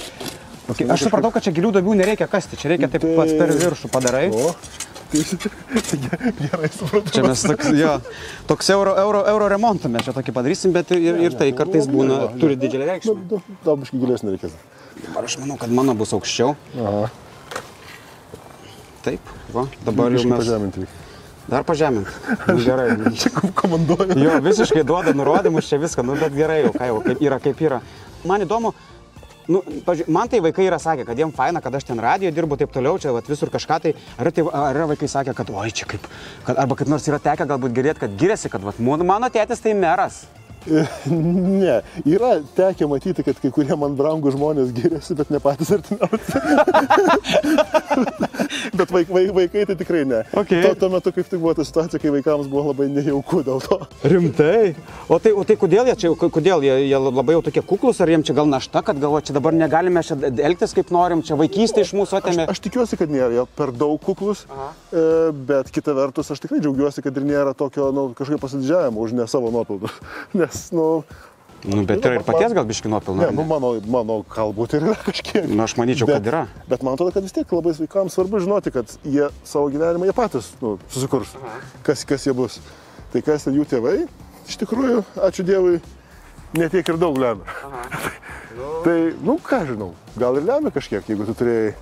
[0.70, 0.87] Okay.
[0.87, 3.88] Aš supratau, kad čia gilių duobių nereikia kasti, čia reikia taip Tai- pats per viršų
[3.90, 4.29] padarai.
[4.31, 4.53] O,
[5.11, 5.23] tai
[5.83, 5.99] tai
[6.38, 7.11] gerai supratau.
[7.16, 7.94] Čia mes toks, jo,
[8.46, 12.20] toks euro, euro, euro remontą mes čia tokį padarysim, bet ir, ir tai kartais būna,
[12.38, 13.40] turi didžiulę reikšmę.
[13.66, 14.55] Tau biškai gilesnį reikės.
[15.09, 16.55] Dabar aš manau, kad mano bus aukščiau.
[16.79, 17.11] Aha.
[19.05, 20.85] Taip, va, dabar jau mes pažeminti.
[21.51, 22.07] dar pažemint.
[22.47, 22.93] Nu, gerai.
[23.21, 24.19] Čia komanduoju.
[24.21, 27.63] Jo, visiškai duoda nurodymus čia viską, nu bet gerai jau, ką jau, kaip yra, kaip
[27.65, 27.81] yra.
[28.29, 28.75] Man įdomu,
[29.51, 32.59] nu, pažiūrė, man tai vaikai yra sakę, kad jiems faina, kad aš ten radijo dirbu
[32.61, 35.71] taip toliau, čia vat, visur kažką tai, ar, tai, ar yra vaikai sakę, kad oi
[35.75, 36.05] čia kaip,
[36.47, 39.75] kad, arba kaip nors yra tekę galbūt girdėti, kad giriasi, kad vat, mano tėtis tai
[39.75, 40.27] meras.
[41.11, 46.40] Ne, yra tekę matyti, kad kai kurie man brangų žmonės giriasi, bet ne patys artimiausi.
[48.81, 50.20] bet vaik, vaik, vaikai tai tikrai ne.
[50.37, 50.62] Okay.
[50.64, 53.79] Tuo, tuo metu kaip tik buvo ta situacija, kai vaikams buvo labai nejauku dėl to.
[54.05, 54.75] Rimtai.
[55.09, 58.12] O tai, o tai kodėl jie čia, kodėl jie, jie labai jau tokie kuklus, ar
[58.12, 61.87] jiems čia gal našta, kad galvo, čia dabar negalime čia elgtis kaip norim, čia vaikystė
[61.87, 62.49] iš mūsų atėmė.
[62.53, 64.44] Aš tikiuosi, kad nėra per daug kuklus,
[64.92, 65.07] e,
[65.49, 69.29] bet kita vertus aš tikrai džiaugiuosi, kad ir nėra tokio nu, kažkokio pasididžiavimo už ne
[69.31, 69.96] savo nuopelnus.
[70.51, 70.87] Nes, nu,
[71.61, 73.21] Nu, bet yra ir paties gal biški nuopilno.
[73.21, 75.45] ne, nu mano, mano galbūt ir yra kažkiek.
[75.45, 76.41] Nu, aš manyčiau, bet, kad yra.
[76.71, 80.15] Bet man atrodo, kad vis tiek labai vaikams svarbu žinoti, kad jie savo gyvenimą jie
[80.17, 81.35] patys nu, susikurs,
[81.85, 82.57] kas, kas jie bus.
[83.13, 83.97] Tai kas ten jų tėvai,
[84.49, 85.83] iš tikrųjų, ačiū Dievui,
[86.57, 87.45] netiek ir daug lemia.
[88.87, 91.75] tai, nu ką žinau, gal ir lemia kažkiek, jeigu tu turėjai,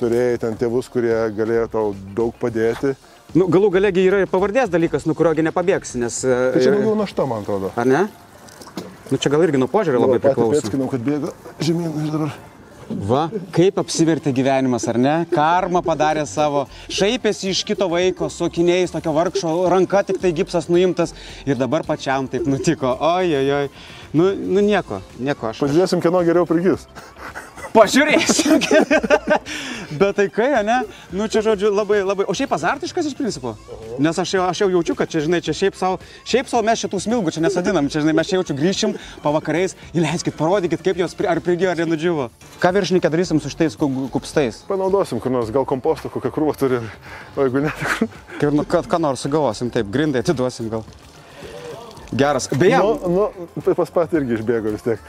[0.00, 2.94] turėjai ten tėvus, kurie galėjo tau daug padėti.
[3.34, 6.20] Nu, galų galėgi yra ir pavardės dalykas, nuo kuriogi nepabėgsi, nes...
[6.22, 7.72] e, Tai čia daugiau našta, man atrodo.
[7.74, 8.02] Ar ne?
[9.10, 10.58] Nu, čia gal irgi nuo požiūrio labai Patį priklauso.
[10.60, 11.32] pėdskinau, kad bėga
[11.64, 12.34] žemyn ir dabar.
[12.84, 13.22] Va,
[13.56, 15.12] kaip apsivertė gyvenimas, ar ne?
[15.32, 20.68] Karma padarė savo, šaipėsi iš kito vaiko, su akiniais, tokio vargšo, ranka tik tai gipsas
[20.68, 21.14] nuimtas
[21.48, 22.92] ir dabar pačiam taip nutiko.
[23.14, 23.70] Oi, oi, oi.
[24.12, 25.64] Nu, nu nieko, nieko aš.
[25.64, 26.84] Pažiūrėsim, kieno geriau prigis.
[27.74, 28.60] Pažiūrėsim.
[29.98, 30.76] Bet tai kai, ne?
[31.14, 32.26] Nu čia žodžiu labai, labai.
[32.30, 33.56] O šiaip azartiškas iš principo.
[34.02, 36.78] Nes aš jau, aš jau jaučiu, kad čia, žinai, čia šiaip savo, šiaip savo mes
[36.84, 37.90] šitų smilgų čia nesadinam.
[37.90, 38.94] Čia, žinai, mes čia jaučiu grįšim
[39.26, 42.28] pavakariais, įleiskit, parodykit, kaip jos pri- ar prigijo, ar nenudžiuvo.
[42.62, 44.62] Ką viršininkė darysim su šitais ku- kupstais?
[44.70, 46.78] Panaudosim kur nors, gal komposto kokią krūvą turi,
[47.34, 47.90] o jeigu ne, tai
[48.38, 48.54] kur...
[48.54, 50.86] Nu, kad ką nors sugalvosim, taip, grindai atiduosim gal.
[52.14, 52.48] Geras.
[52.54, 55.00] Beje, Nu, nu, tai pas pat irgi išbėgo vis tiek.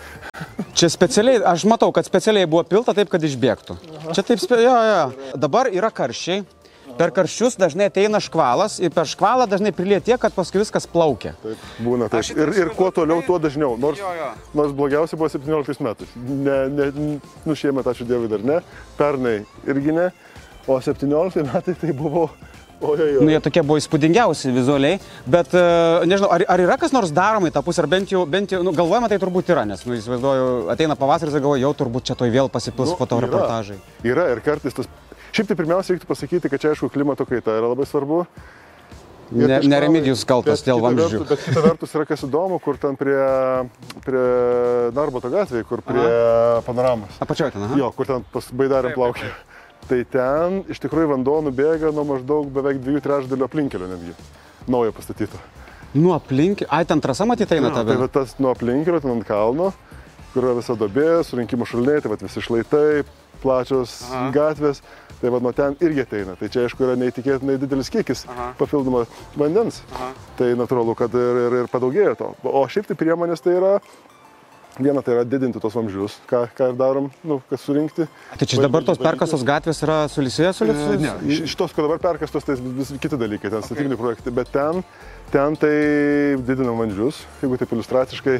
[0.75, 3.77] Čia specialiai, aš matau, kad specialiai buvo pilta taip, kad išbėgtų.
[4.15, 5.01] Čia taip, jo, jo.
[5.37, 6.43] Dabar yra karščiai.
[6.95, 11.33] Per karščius dažnai ateina škvalas ir per škvalą dažnai prilie tiek, kad paskui viskas plaukia.
[11.43, 12.23] Taip, būna taip.
[12.31, 13.73] Ir, ir kuo toliau, tai- tuo dažniau.
[13.77, 14.29] Nors, Jo, jo.
[14.55, 16.13] nors blogiausia buvo 17 metais.
[16.15, 18.61] Ne, ne, nu šiemet, ačiū Dievui, dar ne.
[18.97, 20.07] Pernai irgi ne.
[20.71, 22.29] O 17 metai tai buvo...
[22.81, 25.61] Ojoj, Nu, jie tokie buvo įspūdingiausi vizualiai, bet e,
[26.05, 28.59] nežinau, ar, ar yra kas nors daroma į tą pusę, ar bent jau, bent jau
[28.67, 32.17] nu, galvojama tai turbūt yra, nes, nu, įsivaizduoju, ateina pavasaris ir galvoju, jau turbūt čia
[32.19, 33.79] toj vėl pasipils Nu, fotoreportažai.
[34.03, 34.89] Yra ir kartais tas...
[35.35, 38.21] Šiaip tai pirmiausia reiktų pasakyti, kad čia aišku klimato kaita yra labai svarbu.
[39.33, 41.17] Ir Ne, kažką- ne remedijus kaltas dėl vamzdžių.
[41.23, 43.17] vertus- Bet kita vertus yra kas įdomu, kur ten prie,
[44.05, 44.25] prie
[44.93, 46.05] Narbuto gatvėje, kur prie
[46.67, 47.17] panoramos.
[47.19, 47.75] Apačioje ten, aha.
[47.79, 49.31] Jo, kur ten pas baidarėm plaukia.
[49.89, 54.15] Tai ten iš tikrųjų vanduo nubėga nuo maždaug beveik dviejų trečdalių aplinkelio netgi.
[54.71, 55.37] Naujo pastatyto.
[55.95, 57.95] Nu, aplink, ai, ten trasa matyti eina tave.
[58.01, 59.69] Tai tas nuo aplinkelio, ten ant kalno,
[60.33, 63.05] kur yra visa dobė, surinkimo šuliniai, tai va visi šlaitai,
[63.43, 64.29] plačios Aha.
[64.35, 64.81] gatvės.
[65.21, 66.33] Tai va nuo ten irgi ateina.
[66.35, 68.49] Tai čia aišku yra neįtikėtinai didelis kiekis Aha.
[68.59, 69.05] papildomo
[69.39, 69.79] vandens.
[69.93, 70.09] Aha.
[70.35, 72.33] Tai natūralu, kad ir, ir, ir padaugėjo to.
[72.51, 73.77] O šiaip tai priemonės tai yra,
[74.79, 78.07] viena tai yra didinti tos vamzdžius, ką, ką ir darom, nu, kad surinkti.
[78.37, 80.97] Tai čia dabar tos perkasos gatvės yra sulisėjęs su E?
[80.99, 84.83] Ne, iš- tos, kur dabar perkastos, tai vis kiti dalykai, ten statybiniai projektai, bet ten,
[85.31, 85.73] ten tai
[86.43, 88.39] didinam vandžius, jeigu taip iliustraciškai,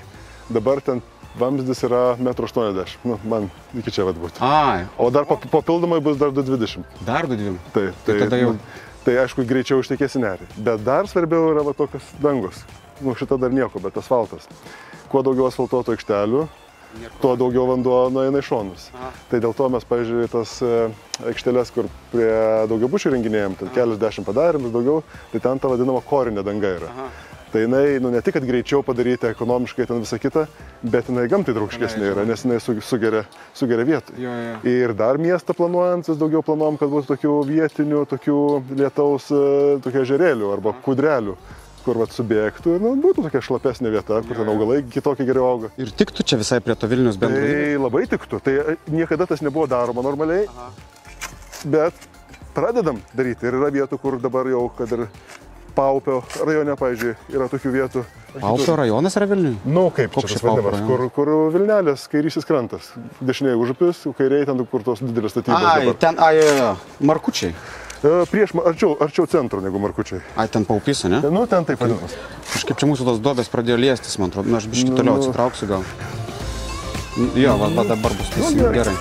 [0.51, 1.01] dabar ten
[1.39, 4.39] vamzdis yra 1,80 m, nu, man iki čia vad būtų.
[4.45, 6.85] Ai, O dar pap- papildomai bus dar 2,20 m.
[7.05, 7.57] dar du dviem.
[7.73, 8.59] Tai, Tai tada jau- nu,
[9.03, 10.47] tai aišku, greičiau ištekėsi nerį.
[10.57, 12.63] Bet dar svarbiau yra va tokios dangos.
[13.03, 14.47] Nu, šita dar nieko, bet asfaltas.
[15.15, 16.39] Kuo daugiau asfaltuotų aikštelių,
[17.23, 18.89] tuo daugiau vanduo nueina į šonus.
[18.91, 19.13] Aha.
[19.31, 20.71] Tai dėl to mes, pavyzdžiui, tas e,
[21.31, 22.27] aikšteles, kur prie
[22.67, 26.91] daugiabučių renginėjom, ten keliasdešimt padarėm daugiau, tai ten ta vadinama korinė danga yra.
[26.91, 27.07] Aha.
[27.53, 30.41] Tai jinai, nu ne tik, kad greičiau padaryti ekonomiškai ten visą kitą,
[30.83, 33.23] bet jinai gamtai draugiškesnė yra, nes jinai su- sugeria,
[33.55, 34.17] sugeria vietoj.
[34.19, 34.57] Jo, jo.
[34.67, 38.39] Ir dar miestą planuojant, vis daugiau planuojam, kad būtų tokių vietinių, tokių
[38.83, 41.37] lietaus, e, tokių ežerėlių arba kudrelių,
[41.85, 45.71] kur vat subėgtų ir nu, būtų tokia šlapesnė vieta, kur ten augalai kitokie geriau auga.
[45.81, 47.45] Ir tiktų čia visai prie to Vilnius bendro.
[47.45, 48.41] Tai labai tiktų.
[48.45, 50.69] Tai e, niekada tas nebuvo daroma normaliai, Aha.
[51.77, 52.07] bet
[52.57, 53.47] pradedam daryti.
[53.47, 55.07] Ir yra vietų, kur dabar jau, kad ir
[55.75, 58.03] Paupio rajone, pavyzdžiui, yra tokių vietų.
[58.39, 59.57] Paupio rajonas yra Vilniui.
[59.67, 62.93] Nu, kaip Koks čia vadinamas, kur, kur Vilnelės kairysis krantas.
[63.19, 65.67] Dešiniai užupis, kairiai ten, kur tos didelės statybos.
[65.67, 65.99] Ai, dabar.
[65.99, 66.39] ten, ai.
[67.03, 67.51] Markučiai.
[68.05, 70.21] Prieš, arčiau, arčiau centro negu Markučiai.
[70.37, 71.23] Ai, ten paupys, ne?
[71.25, 72.13] Nu, ten taip vadinamas.
[72.53, 74.51] Kažkaip čia mūsų tos duobės pradėjo liestis, man atrodo.
[74.53, 75.23] Na, aš biškai Nu, toliau nu.
[75.23, 75.87] atsitrauksiu gal.
[77.39, 78.83] Jo, va, va dabar bus Nu, visi gerai.
[78.83, 78.95] gerai.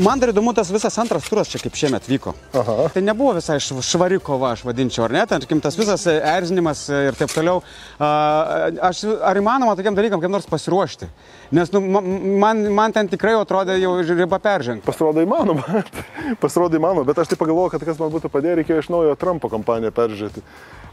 [0.00, 2.32] Man dar įdomu tas visas antras turas čia kaip šiemet vyko.
[2.56, 2.86] Aha.
[2.94, 5.24] Tai nebuvo visai šv- švari kova, aš vadinčiau, ar ne?
[5.28, 7.58] Tarkim, tas visas erzinimas ir taip toliau.
[7.98, 11.10] A, Aš, ar įmanoma tokiam dalykam kaip nors pasiruošti?
[11.52, 12.00] Nes nu, ma-
[12.40, 14.86] man, man ten tikrai atrodė jau riba peržengta.
[14.88, 15.82] Pasirodo įmanoma.
[16.42, 19.50] Pasirodo įmanoma, bet aš taip pagalvojau, kad kas man būtų padėję, reikėjo iš naujo Trumpo
[19.52, 20.40] kampaniją peržiūrėti.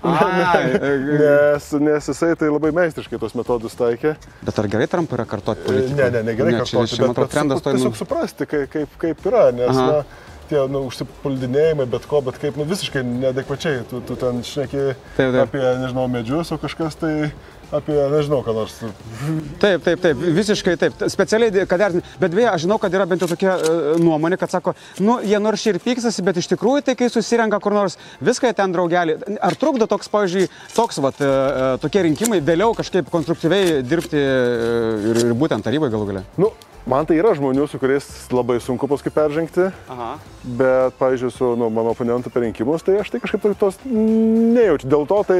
[0.03, 4.17] Ai, e, Nes, nes jisai tai labai meistriškai tos metodus taikė.
[4.43, 5.95] Bet ar gerai Trumpui yra kartoti politiką?
[5.99, 8.97] Ne, ne, negerai ne, čia, kartoti, čia, bet, bet trendas su, tiesiog suprasti, kaip, kaip,
[9.01, 9.87] kaip yra, nes Aha.
[9.87, 14.83] na, tie nu, užsipuldinėjimai, bet ko, bet kaip nu, visiškai neadekvačiai, tu, tu ten šneki
[15.15, 15.41] Taip, taip.
[15.45, 17.13] apie, nežinau, medžius, o kažkas tai
[17.75, 18.77] apie, nežinau, ką nors.
[19.61, 21.03] Taip, taip, taip, visiškai taip.
[21.11, 22.03] Specialiai, kad erzini.
[22.21, 24.73] Bet beje, aš žinau, kad yra bent jau tokia e, nuomonė, kad sako,
[25.05, 28.73] nu, jie nors ir pyksasi, bet iš tikrųjų tai, kai susirenka kur nors, viską ten
[28.75, 29.19] draugelį.
[29.45, 34.33] Ar trukdo toks, pavyzdžiui, toks, vat, e, e, tokie rinkimai vėliau kažkaip konstruktyviai dirbti e,
[35.11, 36.25] ir, ir būtent tarybai galų gale?
[36.41, 36.53] Nu,
[36.87, 39.69] man tai yra žmonių, su kuriais labai sunku paskui peržengti.
[39.91, 40.11] Aha.
[40.43, 44.87] Bet, pavyzdžiui, su nu, mano oponentu per rinkimus, tai aš tai kažkaip tos nejaučiu.
[44.89, 45.39] Dėl to tai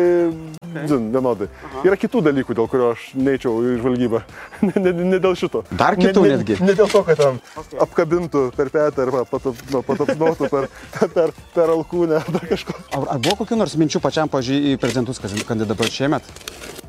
[0.90, 1.48] dzin, vienodai.
[1.88, 4.24] Yra kitų dalykų, dėl kurio aš neičiau į žvalgybą.
[4.68, 5.64] ne, ne, ne dėl šito.
[5.72, 6.60] Dar kitų ne, ne, netgi?
[6.66, 7.40] Ne dėl to, kad ten
[7.86, 10.70] apkabintų per petą arba patap- nu, patapnotų per,
[11.16, 12.76] per, per alkūnę ar dar kažko.
[12.92, 16.34] Ar, ar buvo kokių nors minčių pačiam, pažiūrėjau, į prezidentus kandidatuoti šiemet?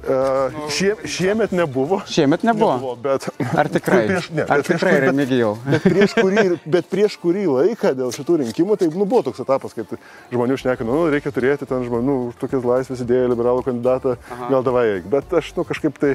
[0.00, 2.00] Uh, šie, šiemet nebuvo.
[2.08, 2.72] Šiemet nebuvo.
[2.78, 4.06] Nebuvo, bet, Ar tikrai?
[4.08, 5.50] Prieš, ne, ar bet prieš tikrai, kur- bet- Remigijau?
[5.66, 9.74] Bet prieš, kurį, bet prieš kurį laiką dėl šitų rinkimų, tai nu, buvo toks etapas,
[9.76, 9.92] kad
[10.32, 14.48] žmonių šneka, nu, reikia turėti ten žmonių tokias laisvės idėją, liberalų kandidatą, Aha.
[14.54, 15.10] gal davai eik.
[15.12, 16.14] Bet aš nu, kažkaip tai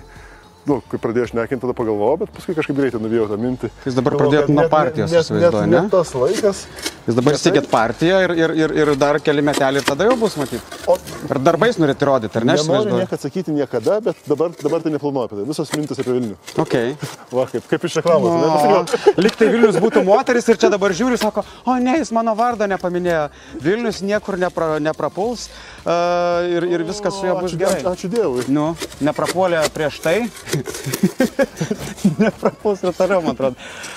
[0.66, 3.70] nu, kai pradėjau šnekinti, tada pagalvojau, bet paskui kažkaip greitai nuvėjau tą mintį.
[3.86, 5.82] Jūs dabar pradėjot nuo net- partijos, net- įsivaizduoju, net- ne?
[5.82, 6.66] net Tas laikas.
[7.06, 10.34] Jūs dabar įsteigėt partiją ir, ir, ir, ir dar keli meteliai ir tada jau bus
[10.42, 10.62] matyti.
[10.90, 10.96] O
[11.30, 12.54] Ir darbais norite rodyti, ar ne?
[12.54, 13.02] aš nenoriu įsivaizduoju?
[13.04, 15.46] niekada sakyti niekada, bet dabar, dabar tai neplanuoju apie tai.
[15.52, 16.36] Visos mintis apie Vilnių.
[16.66, 16.96] Okay.
[17.36, 18.34] Va, kaip, kaip iš reklamos.
[18.42, 19.14] Pasakiau.
[19.26, 23.30] Liktai Vilnius būtų moteris ir čia dabar žiūri, sako, o ne, jis mano vardo nepaminėjo.
[23.62, 25.46] Vilnius niekur nepra, neprapuls
[25.86, 27.82] uh, ir, ir viskas su juo bus Ačiū, gerai.
[27.94, 28.46] ačiū Dievui.
[28.50, 28.72] Nu,
[29.06, 30.18] neprapuolė prieš tai.
[32.22, 33.56] Neprapuls ir toliau, man atrodo.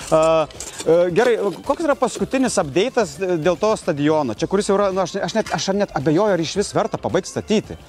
[0.09, 4.35] Uh, gerai, koks yra paskutinis update'as dėl to stadiono?
[4.37, 7.01] Čia kuris jau yra, nu, aš, aš, net, aš net abejoju, ar iš vis verta
[7.01, 7.79] pabaigti statyti.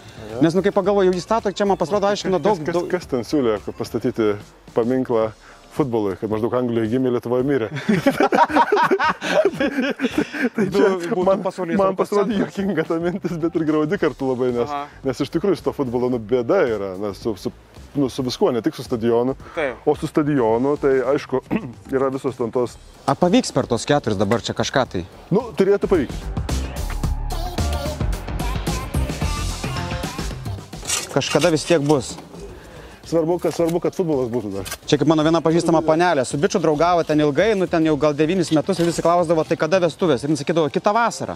[0.40, 2.90] Nes, nu, kai pagalvoju, jis stato, čia man pasirodo aiškino daug, Kas, daug.
[2.90, 4.34] kas ten siūlė pastatyti
[4.76, 5.30] paminklą
[5.74, 7.68] futbolui, kad maždaug Anglijoje gimė, Lietuvoje mirė.
[11.28, 14.88] man, pasaulinis man traukos pasirodė jokinga ta mintis, bet ir graudi kartu labai, nes, Aha.
[15.06, 17.52] nes iš tikrųjų su to futbolo nu, bėda yra, nes su, su,
[17.94, 19.86] nu, su viskuo, ne tik su stadionu, Taip.
[19.86, 21.40] o su stadionu, tai aišku,
[21.96, 22.76] yra visos ten tos,
[23.10, 25.04] Ar pavyks per tos keturis dabar čia kažką tai?
[25.34, 26.48] nu, turėtų pavykti.
[31.10, 32.14] Kažkada vis tiek bus.
[33.10, 34.68] Svarbu, kad, svarbu, kad futbolas būtų dar.
[34.86, 38.14] Čia kaip mano viena pažįstama panelė, su bičiu draugavo ten ilgai, nu ten jau gal
[38.14, 40.22] devynis metus ir visi klausdavo, tai kada vestuvės.
[40.22, 41.34] Ir jis sakydavo, kitą vasarą.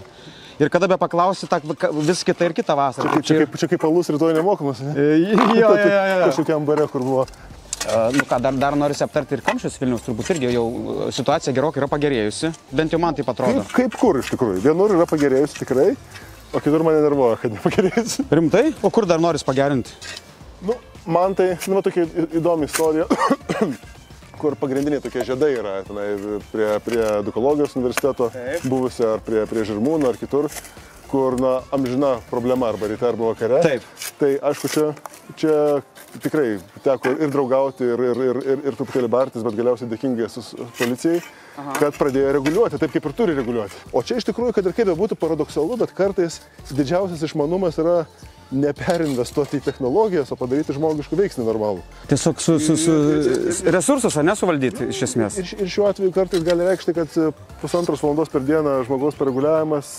[0.59, 1.59] Ir kada be paklausi, ta,
[2.07, 3.17] vis kita ir kitą vasarą.
[3.17, 4.93] Čia, čia, kaip, čia kaip alus rytoj nemokamas, ne?
[4.95, 6.21] Jo, jo, jo, jo.
[6.29, 7.25] Kažkokiam bare, kur buvo.
[7.25, 11.53] A, Nu ką, dar, dar norisi aptarti ir kamščius Vilnius, turbūt irgi jau e, situacija
[11.53, 13.65] gerokai yra pagerėjusi, bent jau man taip atrodo.
[13.67, 14.63] Kaip, kaip kur iš tikrųjų?
[14.63, 15.91] Vienur yra pagerėjusi tikrai,
[16.55, 18.25] o kitur mane nervuoja, kad nepagerėjusi.
[18.39, 18.63] Rimtai?
[18.81, 19.93] O kur dar noris pagerinti?
[20.65, 22.07] Nu, man tai, nu, tokia
[22.39, 23.05] įdomi istorija,
[24.45, 26.09] kur pagrindiniai tokie žiedai yra, tenai
[26.51, 28.67] prie, prie Edukologijos universiteto, Taip.
[28.69, 30.51] buvusio ar prie, prie Žirmūno ar kitur,
[31.09, 33.63] kur, na, amžina problema arba ryte arba vakare.
[33.65, 33.87] Taip.
[34.19, 34.85] Tai aišku, čia,
[35.41, 35.55] čia
[36.21, 40.45] tikrai teko ir draugauti, ir, ir, ir, ir, ir truputėlį bartis, bet galiausiai dėkingai esu
[40.77, 41.23] policijai,
[41.55, 41.79] Aha.
[41.79, 43.81] kad pradėjo reguliuoti, taip kaip ir turi reguliuoti.
[43.97, 46.37] O čia iš tikrųjų, kad ir kaip būtų paradoksalu, bet kartais
[46.69, 48.03] didžiausias išmanumas yra
[48.55, 51.83] neperinvestuoti į technologijas, o padaryti žmogiškų veiksmį normalų.
[52.11, 52.95] Tiesiog su, su, su
[53.73, 55.39] resursus, ar nesuvaldyti iš esmės?
[55.41, 59.93] Ir, ir šiuo atveju kartais gali reikšti, kad e, pusantros valandos per dieną žmogaus pareguliavimas,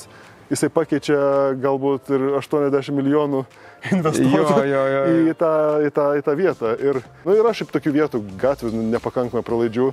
[0.50, 1.20] jisai pakeičia
[1.62, 3.44] galbūt ir 80 milijonų
[3.92, 4.44] jo.
[5.30, 5.52] Į, tą,
[5.86, 6.74] į, tą, į tą vietą.
[6.80, 9.90] Ir nu, yra šiaip tokių vietų, gatvių nepakankamai pralaidžių,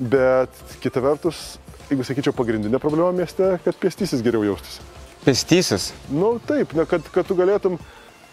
[0.00, 1.56] bet kita vertus,
[1.90, 4.84] jeigu sakyčiau, pagrindinė problema mieste, kad pėstysis geriau jaustųsi.
[5.24, 5.92] Pestysis.
[6.12, 7.78] Nu taip, ne, kad, kad tu galėtum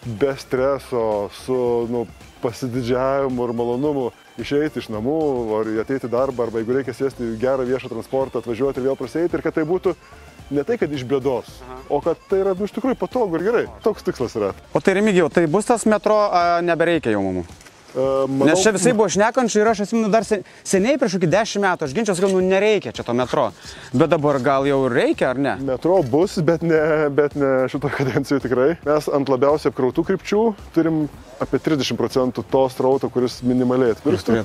[0.04, 2.06] be streso, su nu,
[2.42, 4.10] pasididžiavimu ir malonumu
[4.40, 5.20] išeiti iš namų,
[5.60, 8.98] ar ateiti į darbą, arba jeigu reikia sėsti į gerą viešą transportą, atvažiuoti ir vėl
[8.98, 9.94] prasėti, ir kad tai būtų
[10.52, 11.50] ne tai, kad iš bėdos,
[11.88, 13.66] o kad tai yra nu, iš tikrųjų patogu ir gerai.
[13.84, 14.52] Toks tikslas yra.
[14.74, 17.60] O tai remigijau, tai bus tas metro, a, nebereikia jau mums.
[17.94, 21.64] Manau, Nes čia visai buvo šnekančių ir aš atsimenu dar sen- seniai prieš kokį dešimt
[21.66, 23.50] metų, aš ginčiausi, kad nu nereikia čia to metro.
[23.92, 25.56] Bet dabar gal jau reikia, ar ne?
[25.60, 28.70] Metro bus, bet ne, bet ne šito kadencijoje tikrai.
[28.86, 30.40] Mes ant labiausiai apkrautų krypčių
[30.72, 31.04] turim
[31.42, 34.40] apie 30 procentų to strauto, kuris minimaliai būti.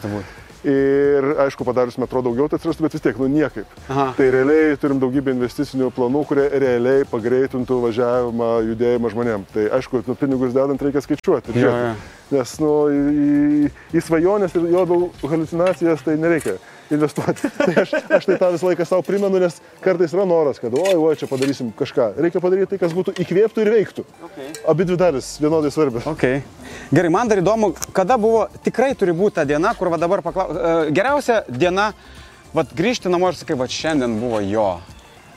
[0.68, 3.68] Ir aišku, padarius metro daugiau, tai atsirastų, bet vis tiek, nu niekaip.
[3.94, 4.08] Aha.
[4.18, 9.52] Tai realiai turim daugybę investicinių planų, kurie realiai pagreitintų važiavimą, judėjimą žmonėms.
[9.54, 11.56] Tai aišku, nu, pinigus dedant reikia skaičiuoti.
[11.56, 11.94] Jo, jo.
[12.34, 16.58] Nes nu, į, į svajonės ir jo daug halucinacijas tai nereikia
[16.92, 17.50] investuoti.
[17.58, 20.94] Tai aš, aš tai tą visą laiką savo primenu, nes kartais yra noras, kad oi,
[20.96, 22.10] oi, čia padarysim kažką.
[22.24, 24.06] Reikia padaryti tai, kas būtų įkvėptų ir veiktų.
[24.30, 24.52] Okay.
[24.72, 26.08] Abi dvi dalis vienodai svarbios.
[26.14, 26.42] Okay.
[26.92, 30.94] Gerai, man dar įdomu, kada buvo, tikrai turi būti ta diena, kur va dabar paklausiu.
[30.96, 31.90] Geriausia diena,
[32.56, 34.70] vat grįžti namo ir sakai, va šiandien buvo jo.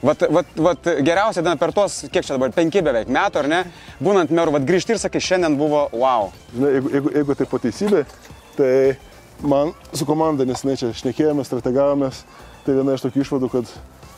[0.00, 3.60] Vat, vat, vat geriausia diena per tuos, kiek čia dabar, penki beveik metų, ar ne?
[4.00, 6.30] Būnant meru, vat grįžti ir sakai, šiandien buvo wow.
[6.54, 8.04] Žinai, jeigu, jeigu, jeigu tai po teisybė,
[8.56, 8.72] tai
[9.44, 12.22] man su komanda nesinai čia šnekėjomės, strategavomės,
[12.64, 13.74] tai viena iš tokių išvadų, kad,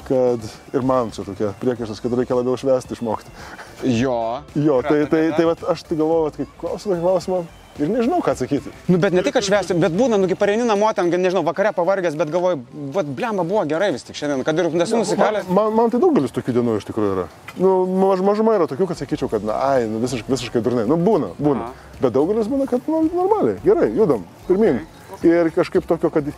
[0.07, 3.35] kad ir man čia tokia priekaištas, kad reikia labiau švęsti išmokti.
[3.83, 4.21] Jo.
[4.55, 5.41] Jo, tai, tai, diena.
[5.41, 7.43] tai vat, aš tai galvoju, kad tokį klausimą
[7.81, 8.73] ir nežinau, ką atsakyti.
[8.91, 11.73] Nu, bet ne tik, kad švęsti, bet būna, nu, kai pareini namo ten, nežinau, vakare
[11.77, 12.61] pavargęs, bet galvoju,
[12.95, 15.49] vat blemba buvo gerai vis tik šiandien, kad ir nesu nusikalęs.
[15.49, 17.27] Man, man, man tai daugelis tokių dienų iš tikrųjų yra.
[17.57, 20.85] Nu, maž, mažuma yra tokių, kad sakyčiau, kad, na, ai, nu, visiškai, visiškai durnai.
[20.91, 21.71] Nu, būna, būna.
[21.71, 21.97] Aha.
[22.03, 24.83] Bet daugelis būna, kad, nu, normaliai, gerai, judam, pirmin.
[25.25, 26.29] Ir kažkaip tokio, kad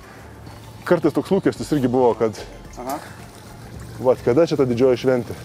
[0.86, 2.38] kartais toks lūkestis irgi buvo, kad,
[2.78, 3.00] Aha.
[4.04, 5.36] va, kada čia ta didžioji šventė.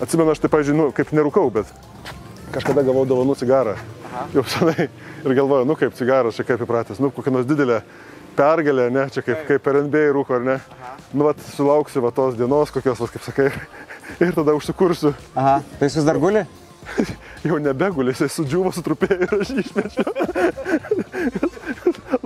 [0.00, 1.68] Atsimenu, aš tai, pavyzdžiui, nu, kaip nerūkau, bet
[2.54, 3.74] kažkada gavau dovanų cigarą.
[4.10, 4.26] Aha.
[4.34, 4.88] Jau senai.
[5.24, 7.80] Ir galvoju, nu kaip cigaras, čia kaip įpratęs, nu kokia nors didelė
[8.38, 10.56] pergalė, ne, čia kaip, kaip per NBA rūko, ar ne.
[10.60, 10.96] Aha.
[11.12, 13.50] Nu, vat, sulauksiu va tos dienos, kokios, va, kaip sakai,
[14.24, 15.14] ir tada užsikursiu.
[15.34, 16.42] Aha, tai jis vis dar guli?
[17.48, 20.10] Jau nebegulė, jisai sudžiuvo, sutrupėjo ir aš jį išmečiau.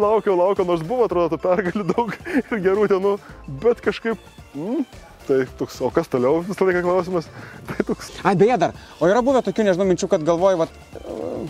[0.04, 3.14] laukiau, laukiau, nors buvo, atrodo, tų pergalių daug ir gerų dienų,
[3.62, 4.18] bet kažkaip,
[4.54, 4.80] mm,
[5.28, 7.28] tai toks, o kas toliau visą laiką klausimas,
[7.68, 10.68] tai toks, Ai, beje dar, o yra buvę tokių, nežinau, minčių, kad galvoju, va,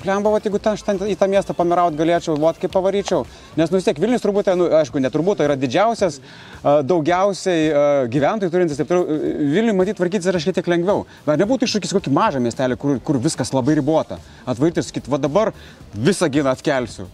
[0.03, 3.25] klemba, va, jeigu ten, ten į tą miestą pamiraut galėčiau, va, kaip pavaryčiau.
[3.59, 6.21] Nes, nu, vis tiek Vilnius turbūt, nu, aišku, neturbūt, tai yra didžiausias,
[6.63, 7.83] a, daugiausiai a,
[8.13, 9.19] gyventojų turintis, taip toliau.
[9.55, 11.05] Vilniui matyti tvarkytis yra šiek tiek lengviau.
[11.27, 14.21] Bet nebūtų iššūkis kokį mažą miestelį, kur, kur viskas labai ribota.
[14.47, 15.55] Atvaryti ir sakyti, va dabar
[15.95, 17.09] visą gyną atkelsiu.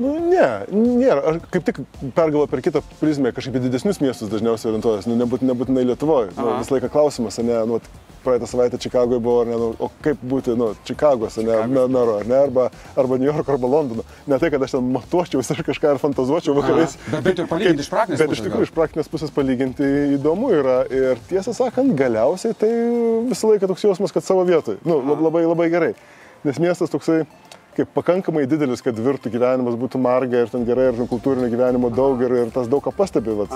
[0.00, 1.78] Nu ne, nėra, aš kaip tik
[2.16, 6.34] pergalvoju per kitą prizmę, kažkaip į didesnius miestus dažniausiai orientuojas, nu nebūt, nebūtinai Lietuvoje.
[6.36, 6.58] Nu, Aha.
[6.60, 7.80] visą laiką klausimas, ne, nu,
[8.26, 12.36] praeitą savaitę Čikagoje buvo, ne, nu, o kaip būti, nu, Čikagos, ne, meru, ar ne,
[12.48, 14.04] arba, arba New York, arba Londono.
[14.26, 16.98] Ne tai, kad aš ten matuočiau ir kažką ir fantazuočiau vakarais.
[17.12, 20.50] Bet bent jau palyginti iš praktinės Bet pusės iš tikrųjų, iš praktinės pusės palyginti įdomu
[20.58, 20.78] yra.
[20.90, 22.72] Ir tiesą sakant, galiausiai tai
[23.30, 24.80] visą laiką toks jausmas, kad savo vietoj.
[24.84, 25.92] Nu, lab- labai, labai gerai.
[26.46, 27.22] Nes miestas toksai
[27.76, 32.20] kaip pakankamai didelis, kad virtų gyvenimas būtų marga ir ten gerai, ir kultūrinio gyvenimo daug
[32.24, 33.34] ir, ir tas daug ką pastebi.
[33.36, 33.52] Vat,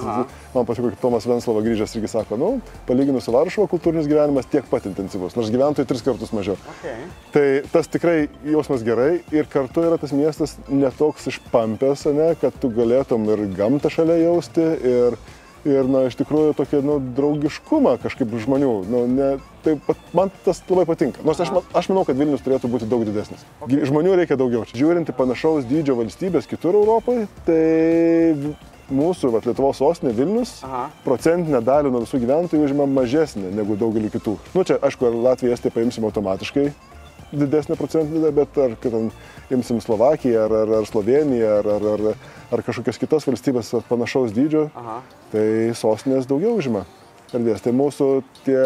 [0.55, 2.51] man patiko, kad Tomas Venslava grįžęs irgi sako, nu,
[2.89, 6.59] palyginus su Varšuva, kultūrinis gyvenimas tiek pat intensyvus, nors gyventojų tris kartus mažiau.
[6.77, 7.09] Okay.
[7.35, 12.73] Tai tas tikrai jausmas gerai ir kartu yra tas miestas netoks išpampęs, ne, kad tu
[12.75, 15.21] galėtum ir gamtą šalia jausti ir,
[15.69, 18.73] ir na, iš tikrųjų tokį nu, draugiškumą kažkaip žmonių.
[18.91, 19.31] Nu, ne,
[19.65, 21.23] tai pat- man tas labai patinka.
[21.27, 23.45] Nors aš, aš manau, kad Vilnius turėtų būti daug didesnis.
[23.61, 23.85] Okay.
[23.89, 24.65] Žmonių reikia daugiau.
[24.71, 27.61] Žiūrint į panašaus dydžio valstybės kitur Europoje, tai
[28.91, 30.89] mūsų vat, Lietuvos sostinė Vilnius Aha.
[31.05, 34.37] procentinę dalį nuo visų gyventojų užima mažesnė negu daugelį kitų.
[34.57, 36.73] Nu čia, aišku, ar Latvija, Estija paimsim automatiškai
[37.33, 39.11] didesnę procentinę, dalį, bet ar ten
[39.51, 42.17] imsim Slovakiją, ar, ar, ar Sloveniją, ar, ar, ar,
[42.51, 45.01] ar kažkokias kitas valstybės panašaus dydžio, Aha.
[45.33, 45.47] tai
[45.79, 46.85] sostinės daugiau užima
[47.33, 47.63] erdvės.
[47.63, 48.09] Tai mūsų
[48.47, 48.61] tie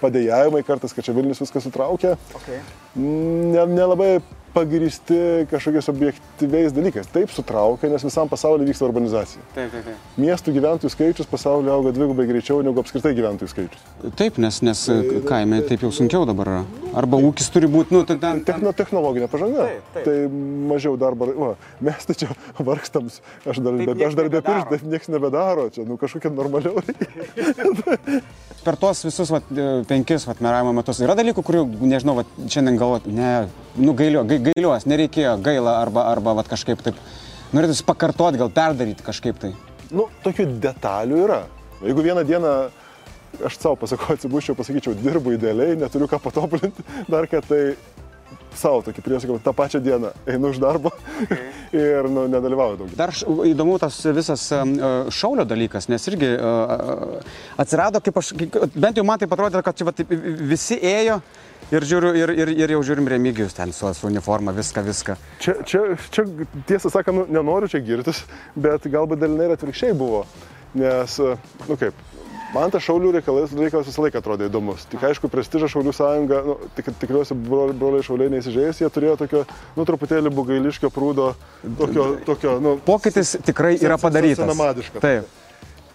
[0.00, 2.60] padėjavimai kartais, kad čia Vilnius viską sutraukia, Okay.
[2.96, 4.20] ne- nelabai
[4.56, 5.18] pagristi
[5.52, 7.10] kažkokiais objektyviais dalykais.
[7.12, 9.44] Taip sutraukia, nes visam pasaulyje vyksta urbanizacija.
[9.54, 10.10] Taip, taip, taip.
[10.20, 13.86] Miestų gyventojų skaičius pasaulyje auga dvigubai greičiau negu apskritai gyventojų skaičius.
[14.18, 14.84] Taip, nes, nes
[15.28, 16.64] kaime taip jau sunkiau dabar yra.
[16.96, 18.40] Arba ūkis turi būti, nu, tai ten...
[18.40, 19.66] ten Techno, technologinė pažanga.
[19.68, 20.06] Taip, taip.
[20.06, 20.16] Tai
[20.72, 21.28] mažiau darbo.
[21.36, 21.50] Va,
[21.84, 23.10] mes tai čia vargstam,
[23.44, 24.64] aš dar, Taip be, aš dar be nebedaro.
[24.64, 26.80] pirštų, taip niekas nebedaro, čia nu, kažkokia normaliau
[28.66, 32.78] per tuos visus vat, e, penkis vat, meravimo metus yra dalykų, kurių, nežinau, vat, šiandien
[32.80, 33.30] galvot, ne,
[33.78, 36.98] nu gailiu, gai, gailiuos, nereikėjo, gaila arba, arba vat, kažkaip taip.
[37.54, 39.52] Norėtųsi pakartoti, gal perdaryti kažkaip tai.
[39.94, 41.42] Nu, tokių detalių yra.
[41.84, 42.54] Jeigu vieną dieną
[43.44, 47.76] aš savo pasakau, atsibuščiau, pasakyčiau, dirbu idealiai, neturiu ką patobulinti, dar kad tai
[48.56, 50.90] savo tokį priesakau, tą pačią dieną einu iš darbo
[51.76, 52.96] ir nu, nedalyvauju daugiau.
[52.98, 53.12] Dar
[53.50, 54.62] įdomu tas visas e,
[55.12, 57.20] šaulio dalykas, nes irgi e, e,
[57.62, 58.32] atsirado, kaip aš,
[58.74, 60.00] bent jau man tai atrodė, kad čia vat,
[60.48, 61.20] visi ėjo
[61.74, 65.16] ir, žiūriu, ir, ir, ir jau žiūrim remigijus ten su, su uniforma, viską, viską.
[65.42, 66.26] Čia, čia, čia
[66.68, 68.24] tiesą sakant, nu, nenoriu čia girtis,
[68.54, 70.24] bet galbūt dalinai ir atvirkščiai buvo.
[70.76, 71.16] Nes,
[71.66, 71.96] nu kaip,
[72.54, 74.84] man tas šaulių reikalas, reikalas visą laiką atrodė įdomus.
[74.92, 79.42] Tik aišku, prestižą šaulių sąjunga, nu, tik, tikriausiai broliai, šauliai neįsižeis, jie turėjo tokio,
[79.78, 81.32] nu, truputėlį bugailiškio prūdo,
[81.80, 84.54] tokio, tokio, nu, Pokytis tikrai yra padarytas.
[85.00, 85.34] Taip.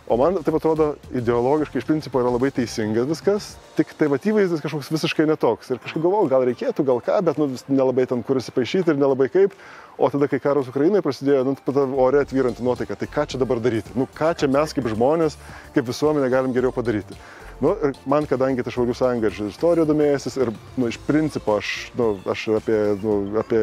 [0.10, 4.64] O man taip atrodo, ideologiškai iš principo yra labai teisingas viskas, tik tai va įvaizdis
[4.64, 5.70] kažkoks visiškai netoks.
[5.72, 9.30] Ir kažkaip galvojau, gal reikėtų, gal ką, bet nu, nelabai ten kur įsipaišyti ir nelabai
[9.32, 9.54] kaip.
[10.02, 13.62] O tada, kai karas Ukrainoje prasidėjo, nu, tada ore atvyranti nuotaika, tai ką čia dabar
[13.62, 13.94] daryti?
[13.96, 15.38] Nu, ką čia mes kaip žmonės,
[15.76, 17.20] kaip visuomenė galim geriau padaryti?
[17.62, 20.50] Nu, ir man, kadangi ta Šaulių sąjunga ir istorija domėjęsis ir
[20.82, 23.60] nu, iš principo aš, nu, aš apie, nu, apie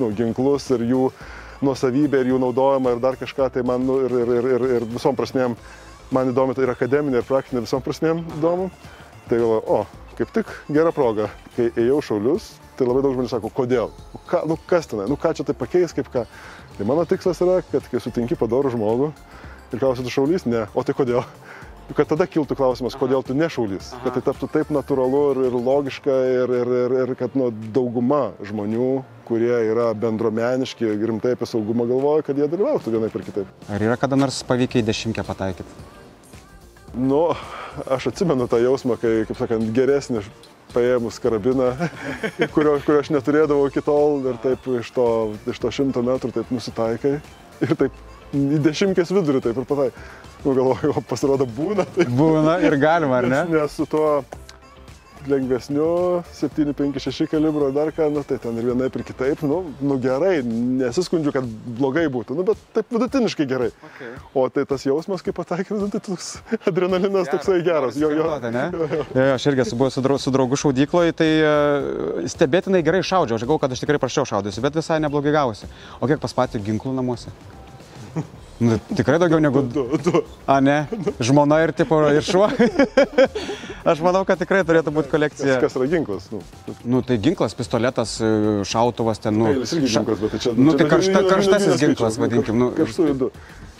[0.00, 1.02] nu, ginklus ir jų
[1.64, 4.86] nuosavybę ir jų naudojimą ir dar kažką, tai man nu, ir, ir, ir, ir, ir
[4.92, 5.56] visom prasmėm
[6.12, 8.70] man įdomi, tai ir akademinė, ir praktinė visom prasmėm įdomu.
[9.28, 13.52] Tai galvoju, o, kaip tik gera proga, kai ėjau šaulius, tai labai daug žmonių sako,
[13.54, 16.26] kodėl, nu, ką, nu kas tenai, nu ką čia tai pakeis, kaip ką.
[16.76, 19.12] Tai mano tikslas yra, kad kai sutinki padorų žmogų
[19.72, 21.22] ir klausi, tu šaulys, ne, o tai kodėl.
[21.90, 23.90] Kad tada kiltų klausimas, kodėl tu nešaulys.
[24.04, 28.30] Kad tai taptų taip natūralu ir, ir logiška ir, ir, ir, ir kad nu, dauguma
[28.46, 28.92] žmonių,
[29.28, 33.50] kurie yra bendromeniški ir rimtai apie saugumą galvoja, kad jie dalyvautų vienaip ir kitaip.
[33.68, 35.90] Ar yra kada nors pavykę į dešimtkę pataikyti?
[36.94, 37.32] Nu,
[37.90, 40.22] aš atsimenu tą jausmą, kai, kaip sakant, geresnį
[40.72, 41.72] paėmus karabiną,
[42.54, 45.06] kurio, kurio aš neturėdavau iki tol ir taip iš to,
[45.50, 47.18] iš to šimto metrų taip nusitaikai
[47.64, 47.96] ir taip
[48.32, 49.90] į dešimtkės vidurį taip ir patai.
[50.42, 52.08] Galvoju, o pasirodo būna tai.
[52.10, 53.42] Būna ir galima, ar ne?
[53.46, 54.22] Nes, nes su tuo
[55.26, 59.98] lengvesniu 756 kalibro ar dar ką, nu, tai ten ir vienaip ir kitaip, nu, nu
[60.02, 60.40] gerai,
[60.80, 61.46] nesiskundžiu, kad
[61.78, 63.70] blogai būtų, nu, bet taip vidutiniškai gerai.
[63.90, 64.12] Okay.
[64.34, 66.34] O tai tas jausmas, kaip pataikė, nu, tai toks
[66.70, 67.98] adrenalinas toksai geras.
[68.00, 68.28] Jo, jo.
[68.48, 68.66] Ne?
[68.74, 73.04] Jo, jo, aš irgi esu buvęs su, drau, su draugu šaudykloje, tai uh, stebėtinai gerai
[73.06, 73.38] šaudžiau.
[73.38, 75.70] Aš galvoju, kad aš tikrai prašiau šaudysiu, bet visai neblogai gausi.
[76.00, 77.30] O kiek pas patį ginklų namuose?
[78.62, 80.20] Nu, tikrai daugiau negu Du, du.
[80.46, 80.84] A, ne,
[81.18, 82.46] žmona ir tipo ir šuo.
[83.90, 85.56] Aš manau, kad tikrai turėtų būti kolekcija.
[85.62, 86.28] Kas yra ginklas?
[86.30, 86.42] Nu,
[86.84, 88.30] Nu, tai ginklas, pistoletas, e,
[88.68, 89.48] šautuvas ten, nu.
[89.50, 90.54] Peilis irgi ginklas, bet tai čia...
[90.58, 92.58] Nu, tai karšta, karštasis ginklas, vadinkim.
[92.62, 93.30] Nu, Karštųjų du.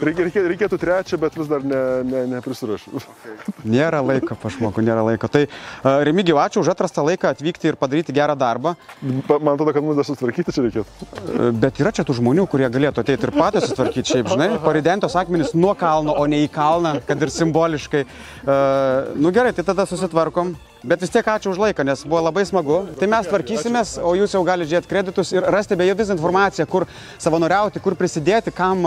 [0.01, 3.03] Reikia, reikia, reikėtų trečią, bet vis dar ne, ne, neprisirašiau.
[3.74, 5.28] nėra laiko, pašmoku, nėra laiko.
[5.30, 8.74] Tai uh, Remigiu, ačiū už atrastą laiką atvykti ir padaryti gerą darbą.
[9.03, 11.11] Man atrodo, kad mums dar sutvarkyti čia reikėtų.
[11.20, 15.14] E, Bet yra čia tų žmonių, kurie galėtų ateiti ir patys sutvarkyti šiaip, žinai, paridentos
[15.18, 18.05] akmenys nuo kalno, o ne į kalną, kad ir simboliškai.
[18.43, 20.57] Uh, nu gerai, tai tada susitvarkom.
[20.83, 22.80] Bet vis tiek ačiū už laiką, nes buvo labai smagu.
[22.99, 26.89] Tai mes tvarkysimės, o jūs jau galite žiūrėti kreditus ir rasti beje visą informaciją, kur
[27.22, 28.83] savanoriauti, kur prisidėti, kam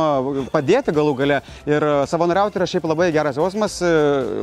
[0.52, 1.40] padėti galų gale.
[1.70, 3.94] Ir savanoriauti yra šiaip labai geras jausmas, e,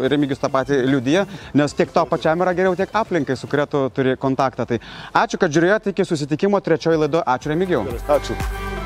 [0.09, 1.27] Remigijus tą patį liudyje,
[1.61, 4.67] nes tiek to pačiam yra geriau, tiek aplinkai, su kuria tu turi kontaktą.
[4.73, 4.81] Tai
[5.25, 7.21] ačiū, kad žiūrėjote iki susitikimo trečiojo laido.
[7.21, 7.85] Ačiū Remigijau.
[8.09, 8.81] Ačiū.